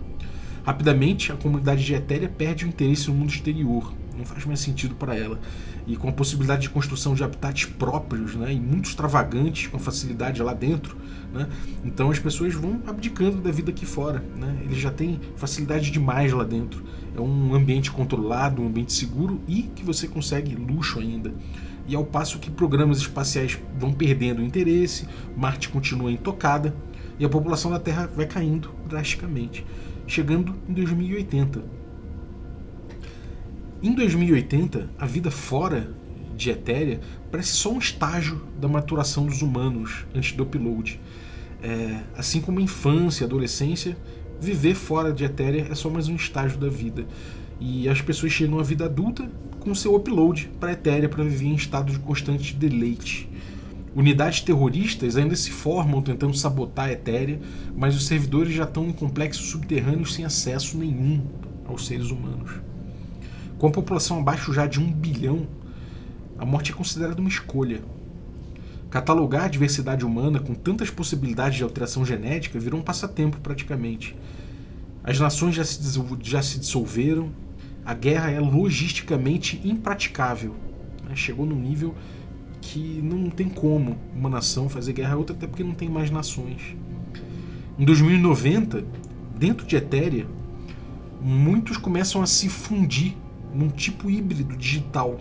Rapidamente, 0.66 1.32
a 1.32 1.36
comunidade 1.36 1.86
de 1.86 1.94
Etéria 1.94 2.28
perde 2.28 2.66
o 2.66 2.68
interesse 2.68 3.08
no 3.08 3.16
mundo 3.16 3.30
exterior, 3.30 3.94
não 4.18 4.26
faz 4.26 4.44
mais 4.46 4.60
sentido 4.60 4.96
para 4.96 5.16
ela. 5.16 5.40
E 5.86 5.96
com 5.96 6.10
a 6.10 6.12
possibilidade 6.12 6.64
de 6.64 6.70
construção 6.70 7.14
de 7.14 7.24
habitats 7.24 7.64
próprios 7.64 8.36
né, 8.36 8.54
e 8.54 8.60
muito 8.60 8.90
extravagantes, 8.90 9.68
com 9.68 9.80
facilidade 9.80 10.42
lá 10.44 10.54
dentro, 10.54 10.98
né, 11.34 11.48
então 11.86 12.12
as 12.12 12.20
pessoas 12.20 12.54
vão 12.54 12.82
abdicando 12.86 13.38
da 13.38 13.50
vida 13.52 13.72
aqui 13.72 13.86
fora. 13.86 14.22
Né, 14.38 14.58
eles 14.66 14.78
já 14.80 14.92
têm 14.92 15.22
facilidade 15.38 15.90
demais 15.90 16.34
lá 16.34 16.44
dentro. 16.44 16.84
É 17.16 17.22
um 17.22 17.56
ambiente 17.56 17.90
controlado, 17.90 18.62
um 18.62 18.68
ambiente 18.68 18.92
seguro 18.92 19.40
e 19.48 19.64
que 19.64 19.86
você 19.86 20.08
consegue 20.08 20.56
luxo 20.56 21.00
ainda. 21.00 21.34
E 21.88 21.96
ao 21.96 22.04
passo 22.04 22.40
que 22.40 22.52
programas 22.52 22.98
espaciais 22.98 23.58
vão 23.78 23.94
perdendo 23.94 24.42
interesse, 24.42 25.08
Marte 25.36 25.70
continua 25.70 26.12
intocada 26.12 26.76
e 27.18 27.26
a 27.26 27.30
população 27.30 27.72
da 27.72 27.80
Terra 27.80 28.10
vai 28.14 28.26
caindo 28.26 28.72
drasticamente, 28.88 29.66
chegando 30.06 30.54
em 30.68 30.74
2080. 30.74 31.64
Em 33.82 33.94
2080, 33.94 34.90
a 35.00 35.06
vida 35.06 35.32
fora 35.32 35.96
de 36.36 36.50
Etéria 36.50 37.00
parece 37.32 37.52
só 37.52 37.72
um 37.72 37.80
estágio 37.80 38.42
da 38.60 38.68
maturação 38.68 39.26
dos 39.26 39.42
humanos 39.42 40.06
antes 40.14 40.34
do 40.34 40.44
upload. 40.44 41.00
É, 41.62 42.02
assim 42.16 42.40
como 42.42 42.60
a 42.60 42.62
infância, 42.62 43.26
a 43.26 43.28
adolescência, 43.28 43.98
viver 44.40 44.76
fora 44.76 45.12
de 45.12 45.24
Etéria 45.24 45.68
é 45.70 45.76
só 45.76 45.90
mais 45.90 46.08
um 46.08 46.16
estágio 46.16 46.58
da 46.58 46.70
vida. 46.70 47.06
E 47.60 47.90
as 47.90 48.02
pessoas 48.02 48.32
chegam 48.32 48.60
à 48.60 48.64
vida 48.64 48.86
adulta 48.86 49.30
com 49.60 49.74
seu 49.74 49.96
upload 49.96 50.50
para 50.60 50.74
Ethereum 50.74 51.10
para 51.10 51.24
viver 51.24 51.48
em 51.48 51.56
estado 51.56 51.92
de 51.92 52.00
constante 52.00 52.54
deleite. 52.56 53.30
Unidades 53.96 54.42
terroristas 54.42 55.18
ainda 55.18 55.36
se 55.36 55.50
formam 55.50 56.02
tentando 56.02 56.38
sabotar 56.38 56.86
a 56.86 56.92
Ethereum, 56.92 57.40
mas 57.76 57.96
os 57.96 58.06
servidores 58.06 58.54
já 58.54 58.64
estão 58.64 58.88
em 58.88 58.94
complexos 58.94 59.48
subterrâneos 59.48 60.14
sem 60.14 60.24
acesso 60.24 60.78
nenhum 60.78 61.22
aos 61.66 61.88
seres 61.88 62.12
humanos. 62.12 62.62
Com 63.58 63.68
a 63.68 63.72
população 63.72 64.20
abaixo 64.20 64.54
já 64.54 64.68
de 64.68 64.80
um 64.80 64.92
bilhão, 64.92 65.48
a 66.38 66.46
morte 66.46 66.72
é 66.72 66.76
considerada 66.76 67.20
uma 67.20 67.30
escolha. 67.30 67.82
Catalogar 68.90 69.46
a 69.46 69.50
diversidade 69.50 70.06
humana 70.06 70.40
com 70.40 70.54
tantas 70.54 70.92
possibilidades 70.92 71.58
de 71.58 71.64
alteração 71.64 72.06
genética 72.06 72.60
virou 72.60 72.80
um 72.80 72.84
passatempo 72.84 73.40
praticamente. 73.40 74.16
As 75.04 75.20
nações 75.20 75.56
já 75.56 75.64
se, 75.66 75.80
já 76.22 76.42
se 76.42 76.60
dissolveram, 76.60 77.32
a 77.88 77.94
guerra 77.94 78.30
é 78.30 78.40
logisticamente 78.42 79.62
impraticável. 79.64 80.54
Né? 81.08 81.16
Chegou 81.16 81.46
num 81.46 81.56
nível 81.56 81.96
que 82.60 83.00
não 83.02 83.30
tem 83.30 83.48
como 83.48 83.98
uma 84.14 84.30
nação 84.30 84.68
fazer 84.68 84.92
guerra 84.92 85.14
a 85.14 85.18
outra, 85.18 85.34
até 85.34 85.48
porque 85.48 85.64
não 85.64 85.74
tem 85.74 85.88
mais 85.88 86.12
nações. 86.12 86.76
Em 87.80 87.86
2090, 87.86 88.84
dentro 89.38 89.66
de 89.66 89.78
Ethereum, 89.78 90.28
muitos 91.22 91.78
começam 91.78 92.22
a 92.22 92.26
se 92.26 92.50
fundir 92.50 93.16
num 93.56 93.70
tipo 93.70 94.12
híbrido 94.12 94.58
digital 94.58 95.18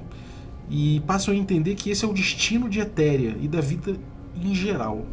e 0.68 1.00
passam 1.06 1.32
a 1.32 1.36
entender 1.36 1.76
que 1.76 1.88
esse 1.88 2.04
é 2.04 2.08
o 2.08 2.12
destino 2.12 2.68
de 2.68 2.80
Ethereum 2.80 3.36
e 3.40 3.46
da 3.46 3.60
vida 3.60 3.96
em 4.34 4.52
geral. 4.52 5.06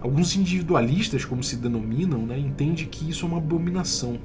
Alguns 0.00 0.34
individualistas, 0.34 1.26
como 1.26 1.44
se 1.44 1.56
denominam, 1.56 2.24
né, 2.24 2.38
entendem 2.38 2.86
que 2.86 3.10
isso 3.10 3.26
é 3.26 3.28
uma 3.28 3.36
abominação 3.36 4.18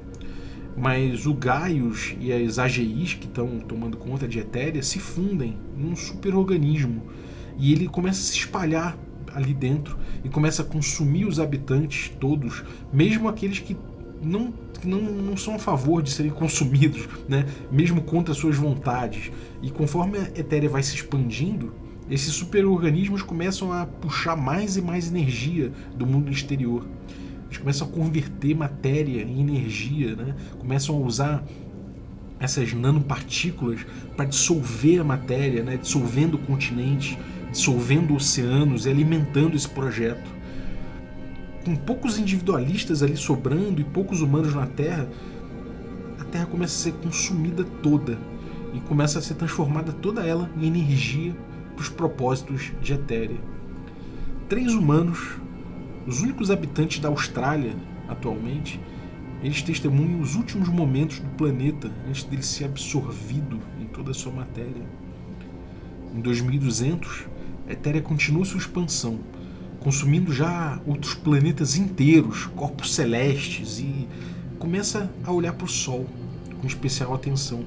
mas 0.76 1.26
o 1.26 1.34
Gaius 1.34 2.14
e 2.20 2.32
as 2.32 2.58
AGIs 2.58 3.14
que 3.14 3.26
estão 3.26 3.58
tomando 3.60 3.96
conta 3.96 4.26
de 4.26 4.38
Etéria 4.38 4.82
se 4.82 4.98
fundem 4.98 5.56
num 5.76 5.94
superorganismo 5.94 7.02
e 7.58 7.72
ele 7.72 7.88
começa 7.88 8.20
a 8.20 8.24
se 8.24 8.38
espalhar 8.38 8.96
ali 9.34 9.54
dentro 9.54 9.98
e 10.24 10.28
começa 10.28 10.62
a 10.62 10.64
consumir 10.64 11.24
os 11.24 11.38
habitantes 11.38 12.10
todos, 12.18 12.64
mesmo 12.92 13.28
aqueles 13.28 13.58
que 13.58 13.76
não, 14.22 14.52
não, 14.84 15.00
não 15.00 15.36
são 15.36 15.54
a 15.54 15.58
favor 15.58 16.02
de 16.02 16.10
serem 16.10 16.32
consumidos, 16.32 17.08
né? 17.28 17.46
mesmo 17.70 18.02
contra 18.02 18.34
suas 18.34 18.56
vontades. 18.56 19.30
E 19.62 19.70
conforme 19.70 20.18
a 20.18 20.22
Etéria 20.38 20.68
vai 20.68 20.82
se 20.82 20.94
expandindo, 20.94 21.72
esses 22.10 22.32
superorganismos 22.32 23.22
começam 23.22 23.72
a 23.72 23.86
puxar 23.86 24.36
mais 24.36 24.76
e 24.76 24.82
mais 24.82 25.08
energia 25.08 25.72
do 25.94 26.06
mundo 26.06 26.32
exterior. 26.32 26.84
Eles 27.50 27.58
começam 27.58 27.88
a 27.88 27.90
converter 27.90 28.54
matéria 28.54 29.22
em 29.22 29.40
energia, 29.40 30.14
né? 30.14 30.36
começam 30.56 30.94
a 30.94 30.98
usar 31.00 31.44
essas 32.38 32.72
nanopartículas 32.72 33.84
para 34.16 34.24
dissolver 34.24 35.00
a 35.00 35.04
matéria, 35.04 35.64
né? 35.64 35.76
dissolvendo 35.76 36.34
o 36.34 36.38
continente, 36.38 37.18
dissolvendo 37.50 38.14
oceanos 38.14 38.86
e 38.86 38.88
alimentando 38.88 39.56
esse 39.56 39.68
projeto. 39.68 40.30
com 41.64 41.74
poucos 41.74 42.18
individualistas 42.18 43.02
ali 43.02 43.16
sobrando 43.16 43.80
e 43.80 43.84
poucos 43.84 44.22
humanos 44.22 44.54
na 44.54 44.66
Terra, 44.66 45.08
a 46.20 46.24
Terra 46.24 46.46
começa 46.46 46.74
a 46.76 46.92
ser 46.92 46.98
consumida 47.02 47.64
toda 47.82 48.16
e 48.72 48.78
começa 48.78 49.18
a 49.18 49.22
ser 49.22 49.34
transformada 49.34 49.92
toda 49.92 50.24
ela 50.24 50.48
em 50.56 50.66
energia 50.68 51.34
para 51.74 51.82
os 51.82 51.88
propósitos 51.88 52.72
de 52.80 52.92
Etéria. 52.92 53.38
Três 54.48 54.72
humanos, 54.72 55.18
os 56.06 56.20
únicos 56.20 56.50
habitantes 56.50 56.98
da 56.98 57.08
Austrália 57.08 57.74
atualmente, 58.08 58.80
eles 59.42 59.62
testemunham 59.62 60.20
os 60.20 60.34
últimos 60.34 60.68
momentos 60.68 61.18
do 61.18 61.28
planeta 61.30 61.90
antes 62.06 62.24
dele 62.24 62.42
ser 62.42 62.64
absorvido 62.64 63.58
em 63.80 63.86
toda 63.86 64.10
a 64.10 64.14
sua 64.14 64.32
matéria. 64.32 64.84
Em 66.14 66.20
2200, 66.20 67.26
a 67.68 67.72
Etéria 67.72 68.02
continua 68.02 68.44
sua 68.44 68.58
expansão, 68.58 69.20
consumindo 69.78 70.32
já 70.32 70.80
outros 70.86 71.14
planetas 71.14 71.76
inteiros, 71.76 72.46
corpos 72.56 72.94
celestes, 72.94 73.78
e 73.78 74.08
começa 74.58 75.10
a 75.24 75.32
olhar 75.32 75.54
para 75.54 75.64
o 75.64 75.68
Sol 75.68 76.06
com 76.60 76.66
especial 76.66 77.14
atenção. 77.14 77.64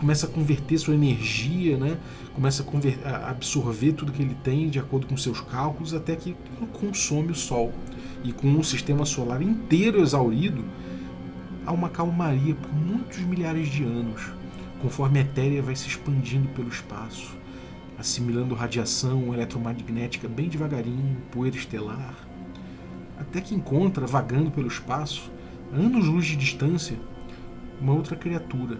Começa 0.00 0.26
a 0.26 0.28
converter 0.28 0.78
sua 0.78 0.94
energia, 0.94 1.76
né? 1.76 1.98
começa 2.34 2.64
a, 3.04 3.30
absorver 3.30 3.92
tudo 3.92 4.10
que 4.10 4.22
ele 4.22 4.34
tem 4.42 4.70
de 4.70 4.78
acordo 4.78 5.06
com 5.06 5.16
seus 5.16 5.40
cálculos, 5.40 5.92
até 5.92 6.16
que 6.16 6.34
consome 6.72 7.30
o 7.30 7.34
Sol. 7.34 7.72
E 8.24 8.32
com 8.32 8.58
o 8.58 8.64
sistema 8.64 9.04
solar 9.04 9.42
inteiro 9.42 10.00
exaurido, 10.00 10.64
há 11.66 11.72
uma 11.72 11.88
calmaria 11.88 12.54
por 12.54 12.74
muitos 12.74 13.18
milhares 13.18 13.68
de 13.68 13.84
anos, 13.84 14.32
conforme 14.80 15.18
a 15.18 15.22
Etéria 15.22 15.62
vai 15.62 15.76
se 15.76 15.86
expandindo 15.86 16.48
pelo 16.48 16.68
espaço 16.68 17.38
assimilando 18.00 18.54
radiação 18.54 19.34
eletromagnética 19.34 20.26
bem 20.26 20.48
devagarinho, 20.48 21.18
poeira 21.30 21.56
estelar, 21.56 22.14
até 23.18 23.42
que 23.42 23.54
encontra, 23.54 24.06
vagando 24.06 24.50
pelo 24.50 24.68
espaço, 24.68 25.30
anos-luz 25.70 26.24
de 26.24 26.36
distância, 26.36 26.96
uma 27.78 27.92
outra 27.92 28.16
criatura, 28.16 28.78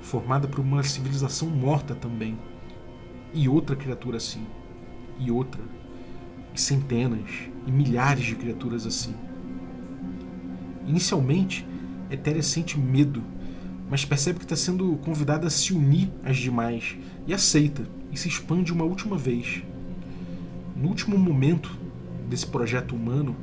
formada 0.00 0.48
por 0.48 0.60
uma 0.60 0.82
civilização 0.82 1.48
morta 1.48 1.94
também, 1.94 2.38
e 3.32 3.48
outra 3.48 3.76
criatura 3.76 4.16
assim, 4.16 4.46
e 5.18 5.30
outra, 5.30 5.62
e 6.54 6.60
centenas 6.60 7.30
e 7.66 7.70
milhares 7.70 8.24
de 8.24 8.34
criaturas 8.34 8.86
assim. 8.86 9.14
Inicialmente, 10.86 11.66
Etéria 12.10 12.42
sente 12.42 12.78
medo, 12.78 13.22
mas 13.90 14.04
percebe 14.04 14.38
que 14.38 14.44
está 14.44 14.56
sendo 14.56 14.96
convidada 15.04 15.46
a 15.46 15.50
se 15.50 15.74
unir 15.74 16.10
às 16.24 16.38
demais 16.38 16.96
e 17.26 17.34
aceita 17.34 17.86
e 18.10 18.18
se 18.18 18.28
expande 18.28 18.72
uma 18.72 18.84
última 18.84 19.16
vez. 19.16 19.62
No 20.74 20.88
último 20.88 21.18
momento 21.18 21.78
desse 22.28 22.46
projeto 22.46 22.94
humano, 22.94 23.36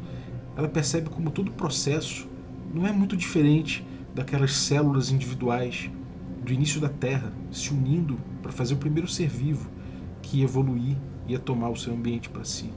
ela 0.57 0.67
percebe 0.67 1.09
como 1.09 1.29
todo 1.29 1.49
o 1.49 1.53
processo 1.53 2.27
não 2.73 2.87
é 2.87 2.91
muito 2.91 3.15
diferente 3.15 3.85
daquelas 4.13 4.53
células 4.53 5.11
individuais 5.11 5.89
do 6.45 6.53
início 6.53 6.79
da 6.79 6.87
Terra 6.87 7.33
se 7.51 7.73
unindo 7.73 8.17
para 8.41 8.51
fazer 8.51 8.75
o 8.75 8.77
primeiro 8.77 9.07
ser 9.07 9.27
vivo 9.27 9.69
que 10.21 10.37
ia 10.37 10.43
evoluir 10.43 10.95
e 11.27 11.33
ia 11.33 11.39
tomar 11.39 11.69
o 11.69 11.75
seu 11.75 11.93
ambiente 11.93 12.29
para 12.29 12.43
si. 12.43 12.69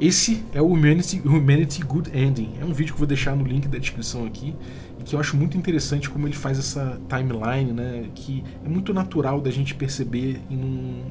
Esse 0.00 0.44
é 0.52 0.62
o 0.62 0.66
Humanity, 0.66 1.20
Humanity 1.24 1.82
Good 1.82 2.16
Ending. 2.16 2.54
É 2.60 2.64
um 2.64 2.72
vídeo 2.72 2.92
que 2.92 2.92
eu 2.92 2.98
vou 2.98 3.06
deixar 3.06 3.34
no 3.34 3.44
link 3.44 3.66
da 3.66 3.78
descrição 3.78 4.24
aqui 4.24 4.54
e 5.00 5.02
que 5.02 5.16
eu 5.16 5.18
acho 5.18 5.36
muito 5.36 5.58
interessante 5.58 6.08
como 6.08 6.24
ele 6.28 6.36
faz 6.36 6.56
essa 6.56 7.00
timeline, 7.08 7.72
né? 7.72 8.08
Que 8.14 8.44
é 8.64 8.68
muito 8.68 8.94
natural 8.94 9.40
da 9.40 9.50
gente 9.50 9.74
perceber 9.74 10.40
um, 10.48 11.02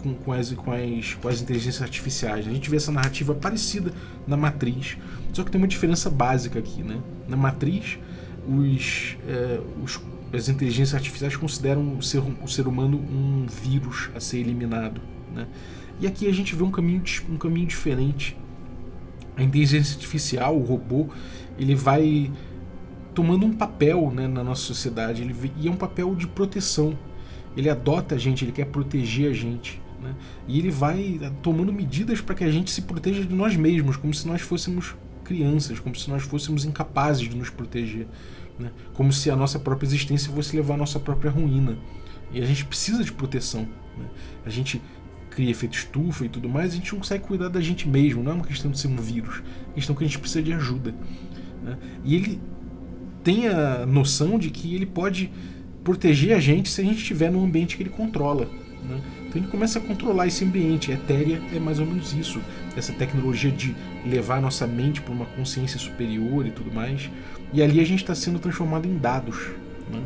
com, 0.00 0.14
com, 0.14 0.32
as, 0.32 0.52
com, 0.52 0.70
as, 0.70 1.14
com 1.14 1.28
as 1.28 1.42
inteligências 1.42 1.82
artificiais. 1.82 2.46
A 2.46 2.52
gente 2.52 2.70
vê 2.70 2.76
essa 2.76 2.92
narrativa 2.92 3.34
parecida 3.34 3.92
na 4.28 4.36
Matriz, 4.36 4.96
só 5.32 5.42
que 5.42 5.50
tem 5.50 5.60
uma 5.60 5.66
diferença 5.66 6.08
básica 6.08 6.60
aqui, 6.60 6.84
né? 6.84 7.00
Na 7.28 7.36
Matriz, 7.36 7.98
os, 8.48 9.16
é, 9.26 9.60
os 9.82 10.00
as 10.32 10.48
inteligências 10.48 10.94
artificiais 10.94 11.36
consideram 11.36 11.96
o 11.96 12.02
ser, 12.02 12.18
o 12.18 12.48
ser 12.48 12.66
humano 12.66 12.98
um 12.98 13.46
vírus 13.46 14.10
a 14.14 14.20
ser 14.20 14.38
eliminado, 14.38 15.00
né? 15.34 15.46
E 16.00 16.06
aqui 16.06 16.28
a 16.28 16.32
gente 16.32 16.54
vê 16.54 16.62
um 16.62 16.70
caminho, 16.70 17.02
um 17.30 17.38
caminho 17.38 17.66
diferente. 17.66 18.36
A 19.34 19.42
inteligência 19.42 19.94
artificial, 19.94 20.56
o 20.56 20.62
robô, 20.62 21.08
ele 21.58 21.74
vai 21.74 22.30
tomando 23.14 23.46
um 23.46 23.52
papel 23.52 24.10
né, 24.10 24.28
na 24.28 24.44
nossa 24.44 24.60
sociedade, 24.60 25.22
ele, 25.22 25.34
e 25.58 25.68
é 25.68 25.70
um 25.70 25.76
papel 25.76 26.14
de 26.14 26.26
proteção. 26.26 26.98
Ele 27.56 27.70
adota 27.70 28.14
a 28.14 28.18
gente, 28.18 28.44
ele 28.44 28.52
quer 28.52 28.66
proteger 28.66 29.30
a 29.30 29.34
gente. 29.34 29.80
Né? 30.02 30.14
E 30.46 30.58
ele 30.58 30.70
vai 30.70 31.18
eh, 31.22 31.32
tomando 31.42 31.72
medidas 31.72 32.20
para 32.20 32.34
que 32.34 32.44
a 32.44 32.50
gente 32.50 32.70
se 32.70 32.82
proteja 32.82 33.24
de 33.24 33.34
nós 33.34 33.56
mesmos, 33.56 33.96
como 33.96 34.12
se 34.12 34.28
nós 34.28 34.42
fôssemos 34.42 34.94
crianças, 35.26 35.80
como 35.80 35.94
se 35.96 36.08
nós 36.08 36.22
fôssemos 36.22 36.64
incapazes 36.64 37.28
de 37.28 37.36
nos 37.36 37.50
proteger. 37.50 38.06
Né? 38.58 38.70
Como 38.94 39.12
se 39.12 39.30
a 39.30 39.36
nossa 39.36 39.58
própria 39.58 39.86
existência 39.86 40.32
fosse 40.32 40.54
levar 40.54 40.74
a 40.74 40.78
nossa 40.78 41.00
própria 41.00 41.30
ruína. 41.30 41.76
E 42.32 42.40
a 42.40 42.46
gente 42.46 42.64
precisa 42.64 43.02
de 43.02 43.12
proteção. 43.12 43.68
Né? 43.98 44.06
A 44.44 44.50
gente 44.50 44.80
cria 45.30 45.50
efeito 45.50 45.76
estufa 45.76 46.24
e 46.24 46.28
tudo 46.28 46.48
mais, 46.48 46.72
a 46.72 46.76
gente 46.76 46.90
não 46.92 47.00
consegue 47.00 47.24
cuidar 47.24 47.48
da 47.48 47.60
gente 47.60 47.86
mesmo, 47.86 48.22
não 48.22 48.32
é 48.32 48.34
uma 48.36 48.44
questão 48.44 48.70
de 48.70 48.78
ser 48.78 48.88
um 48.88 48.96
vírus, 48.96 49.42
é 49.70 49.74
questão 49.74 49.94
que 49.94 50.02
a 50.02 50.06
gente 50.06 50.18
precisa 50.18 50.42
de 50.42 50.50
ajuda. 50.54 50.94
Né? 51.62 51.76
E 52.04 52.14
ele 52.14 52.40
tem 53.22 53.46
a 53.48 53.84
noção 53.84 54.38
de 54.38 54.48
que 54.48 54.74
ele 54.74 54.86
pode 54.86 55.30
proteger 55.84 56.34
a 56.34 56.40
gente 56.40 56.70
se 56.70 56.80
a 56.80 56.84
gente 56.84 56.98
estiver 56.98 57.30
num 57.30 57.44
ambiente 57.44 57.76
que 57.76 57.82
ele 57.82 57.90
controla. 57.90 58.48
Né? 58.82 59.00
Então 59.26 59.40
ele 59.40 59.50
começa 59.50 59.78
a 59.78 59.82
controlar 59.82 60.26
esse 60.26 60.44
ambiente. 60.44 60.90
A 60.90 60.94
Etérea 60.94 61.40
é 61.54 61.58
mais 61.58 61.78
ou 61.78 61.86
menos 61.86 62.12
isso. 62.12 62.40
Essa 62.76 62.92
tecnologia 62.92 63.50
de 63.50 63.74
levar 64.04 64.38
a 64.38 64.40
nossa 64.40 64.66
mente 64.66 65.00
para 65.00 65.12
uma 65.12 65.26
consciência 65.26 65.78
superior 65.78 66.46
e 66.46 66.50
tudo 66.50 66.72
mais. 66.72 67.10
E 67.52 67.62
ali 67.62 67.80
a 67.80 67.84
gente 67.84 68.02
está 68.02 68.14
sendo 68.14 68.38
transformado 68.38 68.86
em 68.86 68.96
dados. 68.96 69.50
Né? 69.90 70.02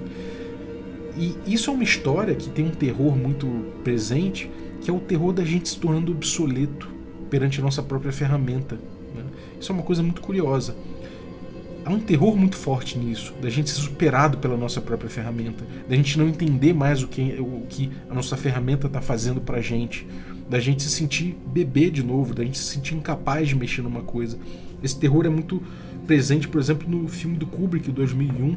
E 1.16 1.36
isso 1.46 1.70
é 1.70 1.72
uma 1.74 1.84
história 1.84 2.34
que 2.34 2.48
tem 2.48 2.66
um 2.66 2.70
terror 2.70 3.16
muito 3.16 3.46
presente, 3.82 4.50
que 4.80 4.90
é 4.90 4.92
o 4.92 5.00
terror 5.00 5.32
da 5.32 5.44
gente 5.44 5.68
se 5.68 5.78
tornando 5.78 6.12
obsoleto 6.12 6.88
perante 7.28 7.60
a 7.60 7.62
nossa 7.62 7.82
própria 7.82 8.12
ferramenta. 8.12 8.76
Né? 9.14 9.24
Isso 9.60 9.70
é 9.70 9.74
uma 9.74 9.84
coisa 9.84 10.02
muito 10.02 10.20
curiosa. 10.20 10.74
Há 11.84 11.90
um 11.90 12.00
terror 12.00 12.36
muito 12.36 12.56
forte 12.56 12.98
nisso, 12.98 13.32
da 13.40 13.48
gente 13.48 13.70
ser 13.70 13.80
superado 13.80 14.38
pela 14.38 14.56
nossa 14.56 14.80
própria 14.80 15.08
ferramenta, 15.08 15.64
da 15.88 15.96
gente 15.96 16.18
não 16.18 16.28
entender 16.28 16.74
mais 16.74 17.02
o 17.02 17.08
que, 17.08 17.36
o 17.40 17.64
que 17.68 17.90
a 18.08 18.14
nossa 18.14 18.36
ferramenta 18.36 18.86
está 18.86 19.00
fazendo 19.00 19.40
para 19.40 19.58
a 19.58 19.62
gente, 19.62 20.06
da 20.48 20.60
gente 20.60 20.82
se 20.82 20.90
sentir 20.90 21.36
bebê 21.46 21.90
de 21.90 22.02
novo, 22.02 22.34
da 22.34 22.44
gente 22.44 22.58
se 22.58 22.64
sentir 22.64 22.94
incapaz 22.94 23.48
de 23.48 23.54
mexer 23.54 23.82
numa 23.82 24.02
coisa. 24.02 24.38
Esse 24.82 24.98
terror 24.98 25.24
é 25.24 25.30
muito 25.30 25.62
presente, 26.06 26.48
por 26.48 26.60
exemplo, 26.60 26.88
no 26.88 27.08
filme 27.08 27.36
do 27.36 27.46
Kubrick, 27.46 27.90
2001, 27.90 28.56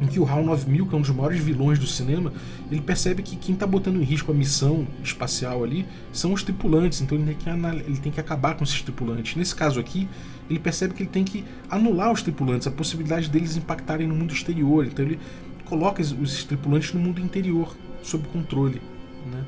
em 0.00 0.06
que 0.06 0.18
o 0.18 0.24
HAL 0.24 0.44
9000, 0.44 0.86
que 0.86 0.94
é 0.94 0.98
um 0.98 1.00
dos 1.00 1.10
maiores 1.10 1.40
vilões 1.40 1.78
do 1.78 1.86
cinema, 1.86 2.32
ele 2.70 2.80
percebe 2.80 3.22
que 3.22 3.36
quem 3.36 3.54
está 3.54 3.66
botando 3.66 4.00
em 4.00 4.04
risco 4.04 4.32
a 4.32 4.34
missão 4.34 4.86
espacial 5.02 5.62
ali 5.62 5.86
são 6.12 6.32
os 6.32 6.42
tripulantes, 6.42 7.00
então 7.00 7.16
ele 7.16 7.34
tem, 7.34 7.36
que, 7.36 7.48
ele 7.86 7.98
tem 7.98 8.12
que 8.12 8.20
acabar 8.20 8.54
com 8.54 8.64
esses 8.64 8.82
tripulantes. 8.82 9.36
Nesse 9.36 9.54
caso 9.54 9.78
aqui, 9.78 10.08
ele 10.48 10.58
percebe 10.58 10.94
que 10.94 11.02
ele 11.02 11.10
tem 11.10 11.24
que 11.24 11.44
anular 11.68 12.12
os 12.12 12.22
tripulantes, 12.22 12.66
a 12.66 12.70
possibilidade 12.70 13.30
deles 13.30 13.56
impactarem 13.56 14.06
no 14.06 14.14
mundo 14.14 14.32
exterior, 14.32 14.84
então 14.86 15.04
ele 15.04 15.18
coloca 15.64 16.02
os 16.02 16.44
tripulantes 16.44 16.92
no 16.92 17.00
mundo 17.00 17.20
interior, 17.20 17.74
sob 18.02 18.26
controle. 18.28 18.80
Né? 19.30 19.44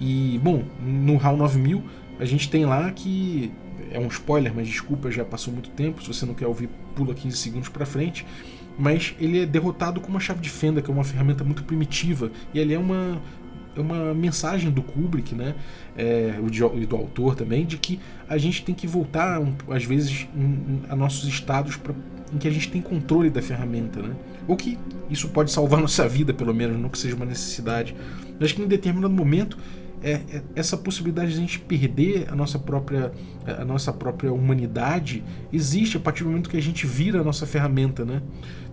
E, 0.00 0.38
bom, 0.42 0.64
no 0.80 1.18
HAL 1.18 1.36
9000, 1.36 1.82
a 2.18 2.24
gente 2.24 2.50
tem 2.50 2.66
lá 2.66 2.90
que 2.90 3.50
é 3.90 3.98
um 3.98 4.08
spoiler, 4.08 4.52
mas 4.54 4.68
desculpa, 4.68 5.10
já 5.10 5.24
passou 5.24 5.52
muito 5.52 5.70
tempo. 5.70 6.02
Se 6.02 6.08
você 6.08 6.26
não 6.26 6.34
quer 6.34 6.46
ouvir, 6.46 6.68
pula 6.94 7.14
15 7.14 7.36
segundos 7.36 7.68
para 7.68 7.86
frente 7.86 8.24
mas 8.78 9.14
ele 9.20 9.40
é 9.40 9.46
derrotado 9.46 10.00
com 10.00 10.08
uma 10.08 10.20
chave 10.20 10.40
de 10.40 10.50
fenda, 10.50 10.82
que 10.82 10.90
é 10.90 10.94
uma 10.94 11.04
ferramenta 11.04 11.44
muito 11.44 11.62
primitiva, 11.64 12.30
e 12.52 12.58
ele 12.58 12.74
é 12.74 12.78
uma, 12.78 13.20
uma 13.76 14.14
mensagem 14.14 14.70
do 14.70 14.82
Kubrick, 14.82 15.34
né, 15.34 15.54
é, 15.96 16.34
e 16.74 16.86
do 16.86 16.96
autor 16.96 17.34
também, 17.34 17.64
de 17.64 17.76
que 17.76 18.00
a 18.28 18.38
gente 18.38 18.64
tem 18.64 18.74
que 18.74 18.86
voltar, 18.86 19.40
às 19.68 19.84
vezes, 19.84 20.26
a 20.88 20.96
nossos 20.96 21.28
estados 21.28 21.76
pra, 21.76 21.94
em 22.32 22.38
que 22.38 22.48
a 22.48 22.50
gente 22.50 22.70
tem 22.70 22.80
controle 22.80 23.30
da 23.30 23.42
ferramenta, 23.42 24.00
né, 24.00 24.14
ou 24.46 24.56
que 24.56 24.78
isso 25.10 25.28
pode 25.28 25.50
salvar 25.50 25.80
nossa 25.82 26.08
vida, 26.08 26.32
pelo 26.32 26.54
menos, 26.54 26.78
não 26.78 26.88
que 26.88 26.98
seja 26.98 27.16
uma 27.16 27.26
necessidade, 27.26 27.94
mas 28.38 28.52
que 28.52 28.62
em 28.62 28.66
determinado 28.66 29.12
momento 29.12 29.58
é, 30.04 30.12
é, 30.12 30.42
essa 30.54 30.76
possibilidade 30.76 31.30
de 31.30 31.38
a 31.38 31.40
gente 31.40 31.58
perder 31.58 32.26
a 32.30 32.36
nossa 32.36 32.58
própria 32.58 33.10
a 33.46 33.64
nossa 33.64 33.90
própria 33.90 34.30
humanidade 34.30 35.24
existe 35.50 35.96
a 35.96 36.00
partir 36.00 36.24
do 36.24 36.28
momento 36.28 36.50
que 36.50 36.58
a 36.58 36.62
gente 36.62 36.86
vira 36.86 37.22
a 37.22 37.24
nossa 37.24 37.46
ferramenta, 37.46 38.04
né? 38.04 38.22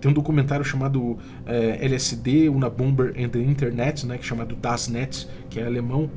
Tem 0.01 0.11
um 0.11 0.13
documentário 0.13 0.65
chamado 0.65 1.17
é, 1.45 1.85
LSD, 1.85 2.49
Una 2.49 2.69
Bomber 2.69 3.13
and 3.17 3.29
the 3.29 3.39
Internet, 3.39 4.05
né, 4.05 4.17
que 4.17 4.23
é 4.23 4.27
chamado 4.27 4.55
Das 4.55 4.89
Netz, 4.89 5.27
que 5.49 5.59
é 5.59 5.65
alemão 5.65 6.09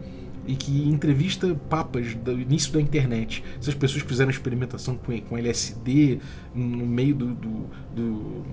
e 0.47 0.57
que 0.57 0.89
entrevista 0.89 1.55
papas 1.69 2.15
do 2.15 2.33
início 2.33 2.73
da 2.73 2.81
internet. 2.81 3.45
Essas 3.59 3.75
pessoas 3.75 4.03
fizeram 4.03 4.31
experimentação 4.31 4.97
com, 4.97 5.19
com 5.21 5.39
LSD 5.39 6.19
no 6.55 6.87
meio 6.87 7.15
do, 7.15 7.35
do, 7.35 7.71
do 7.95 8.45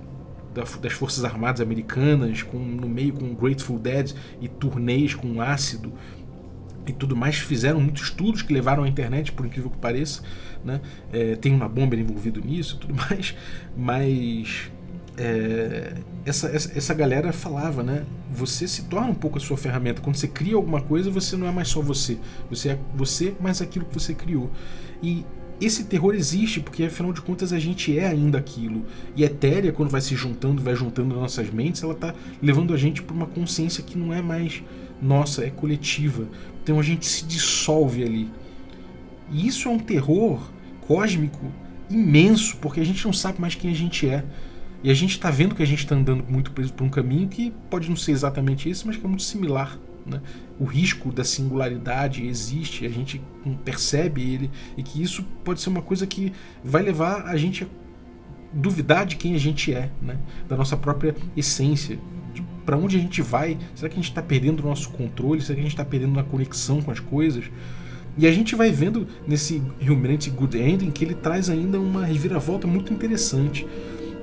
das 0.54 0.92
Forças 0.92 1.24
Armadas 1.24 1.60
Americanas, 1.60 2.42
com, 2.42 2.58
no 2.58 2.88
meio 2.88 3.14
com 3.14 3.34
Grateful 3.34 3.78
Dead 3.78 4.12
e 4.40 4.48
turnês 4.48 5.14
com 5.14 5.40
ácido 5.40 5.94
e 6.86 6.92
tudo 6.92 7.16
mais, 7.16 7.36
fizeram 7.36 7.80
muitos 7.80 8.04
estudos 8.04 8.42
que 8.42 8.52
levaram 8.52 8.82
à 8.82 8.88
internet, 8.88 9.32
por 9.32 9.46
incrível 9.46 9.70
que 9.70 9.78
pareça. 9.78 10.22
Né? 10.64 10.80
É, 11.12 11.36
tem 11.36 11.52
uma 11.54 11.68
bomba 11.68 11.96
envolvida 11.96 12.40
nisso 12.40 12.76
e 12.76 12.78
tudo 12.80 12.94
mais, 13.08 13.34
mas 13.76 14.70
é, 15.16 15.94
essa, 16.24 16.48
essa, 16.48 16.76
essa, 16.76 16.94
galera 16.94 17.32
falava, 17.32 17.82
né? 17.82 18.04
Você 18.32 18.66
se 18.66 18.84
torna 18.84 19.08
um 19.08 19.14
pouco 19.14 19.38
a 19.38 19.40
sua 19.40 19.56
ferramenta. 19.56 20.00
Quando 20.00 20.16
você 20.16 20.28
cria 20.28 20.56
alguma 20.56 20.80
coisa, 20.80 21.10
você 21.10 21.36
não 21.36 21.46
é 21.46 21.50
mais 21.50 21.68
só 21.68 21.80
você. 21.80 22.18
Você 22.48 22.70
é 22.70 22.78
você 22.94 23.34
mais 23.40 23.60
aquilo 23.60 23.84
que 23.84 23.94
você 23.94 24.14
criou. 24.14 24.50
E 25.02 25.24
esse 25.60 25.84
terror 25.84 26.14
existe 26.14 26.60
porque, 26.60 26.84
afinal 26.84 27.12
de 27.12 27.20
contas, 27.20 27.52
a 27.52 27.58
gente 27.58 27.96
é 27.96 28.06
ainda 28.06 28.38
aquilo. 28.38 28.84
E 29.14 29.22
a 29.22 29.26
Etéria, 29.26 29.72
quando 29.72 29.90
vai 29.90 30.00
se 30.00 30.16
juntando, 30.16 30.62
vai 30.62 30.74
juntando 30.74 31.14
nossas 31.14 31.50
mentes, 31.50 31.82
ela 31.82 31.92
está 31.92 32.14
levando 32.40 32.72
a 32.72 32.76
gente 32.76 33.02
para 33.02 33.14
uma 33.14 33.26
consciência 33.26 33.82
que 33.82 33.98
não 33.98 34.12
é 34.12 34.22
mais 34.22 34.62
nossa, 35.00 35.44
é 35.44 35.50
coletiva. 35.50 36.28
Então 36.62 36.78
a 36.78 36.82
gente 36.82 37.06
se 37.06 37.24
dissolve 37.24 38.02
ali. 38.04 38.30
E 39.30 39.46
isso 39.46 39.68
é 39.68 39.70
um 39.70 39.78
terror 39.78 40.40
cósmico 40.86 41.50
imenso, 41.88 42.56
porque 42.58 42.80
a 42.80 42.84
gente 42.84 43.04
não 43.04 43.12
sabe 43.12 43.40
mais 43.40 43.54
quem 43.54 43.70
a 43.70 43.74
gente 43.74 44.08
é. 44.08 44.24
E 44.82 44.90
a 44.90 44.94
gente 44.94 45.12
está 45.12 45.30
vendo 45.30 45.54
que 45.54 45.62
a 45.62 45.66
gente 45.66 45.80
está 45.80 45.94
andando 45.94 46.24
muito 46.28 46.50
preso 46.50 46.72
por 46.72 46.84
um 46.84 46.88
caminho 46.88 47.28
que 47.28 47.52
pode 47.70 47.88
não 47.88 47.96
ser 47.96 48.12
exatamente 48.12 48.68
esse, 48.68 48.86
mas 48.86 48.96
que 48.96 49.04
é 49.04 49.08
muito 49.08 49.22
similar. 49.22 49.78
Né? 50.04 50.20
O 50.58 50.64
risco 50.64 51.12
da 51.12 51.22
singularidade 51.22 52.26
existe, 52.26 52.84
a 52.84 52.88
gente 52.88 53.22
percebe 53.64 54.22
ele, 54.22 54.50
e 54.76 54.82
que 54.82 55.00
isso 55.00 55.22
pode 55.44 55.60
ser 55.60 55.68
uma 55.68 55.82
coisa 55.82 56.06
que 56.06 56.32
vai 56.64 56.82
levar 56.82 57.26
a 57.26 57.36
gente 57.36 57.64
a 57.64 57.66
duvidar 58.52 59.06
de 59.06 59.16
quem 59.16 59.34
a 59.34 59.38
gente 59.38 59.72
é, 59.72 59.90
né? 60.00 60.18
da 60.48 60.56
nossa 60.56 60.76
própria 60.76 61.14
essência. 61.36 61.98
Para 62.64 62.76
onde 62.76 62.96
a 62.96 63.00
gente 63.00 63.20
vai? 63.22 63.58
Será 63.74 63.88
que 63.88 63.94
a 63.94 63.96
gente 63.96 64.10
está 64.10 64.22
perdendo 64.22 64.60
o 64.60 64.66
nosso 64.66 64.90
controle? 64.90 65.40
Será 65.40 65.54
que 65.54 65.60
a 65.60 65.64
gente 65.64 65.72
está 65.72 65.84
perdendo 65.84 66.18
a 66.18 66.24
conexão 66.24 66.80
com 66.80 66.90
as 66.90 67.00
coisas? 67.00 67.44
E 68.16 68.26
a 68.26 68.32
gente 68.32 68.54
vai 68.54 68.70
vendo 68.70 69.06
nesse 69.26 69.62
Humanity 69.80 70.30
Good 70.30 70.58
Ending 70.58 70.90
que 70.90 71.04
ele 71.04 71.14
traz 71.14 71.48
ainda 71.48 71.80
uma 71.80 72.04
reviravolta 72.04 72.66
muito 72.66 72.92
interessante 72.92 73.66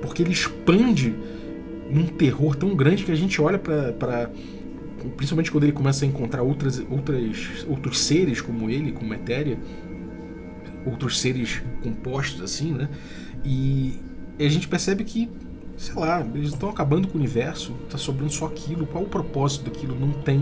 porque 0.00 0.22
ele 0.22 0.32
expande 0.32 1.14
um 1.90 2.06
terror 2.06 2.54
tão 2.54 2.74
grande 2.74 3.04
que 3.04 3.12
a 3.12 3.16
gente 3.16 3.40
olha 3.40 3.58
para 3.58 4.30
principalmente 5.16 5.50
quando 5.50 5.64
ele 5.64 5.72
começa 5.72 6.04
a 6.04 6.08
encontrar 6.08 6.42
outras, 6.42 6.82
outras, 6.90 7.66
outros 7.68 8.00
seres 8.00 8.40
como 8.40 8.68
ele, 8.68 8.92
como 8.92 9.14
Etéria, 9.14 9.58
outros 10.84 11.20
seres 11.20 11.62
compostos 11.82 12.42
assim, 12.42 12.72
né? 12.72 12.88
E 13.44 13.94
a 14.38 14.48
gente 14.48 14.68
percebe 14.68 15.04
que, 15.04 15.28
sei 15.80 15.94
lá, 15.94 16.20
eles 16.34 16.50
estão 16.50 16.68
acabando 16.68 17.08
com 17.08 17.14
o 17.14 17.20
universo, 17.20 17.72
tá 17.88 17.96
sobrando 17.96 18.32
só 18.32 18.46
aquilo, 18.46 18.86
qual 18.86 19.04
o 19.04 19.08
propósito 19.08 19.64
daquilo? 19.64 19.98
Não 19.98 20.12
tem. 20.12 20.40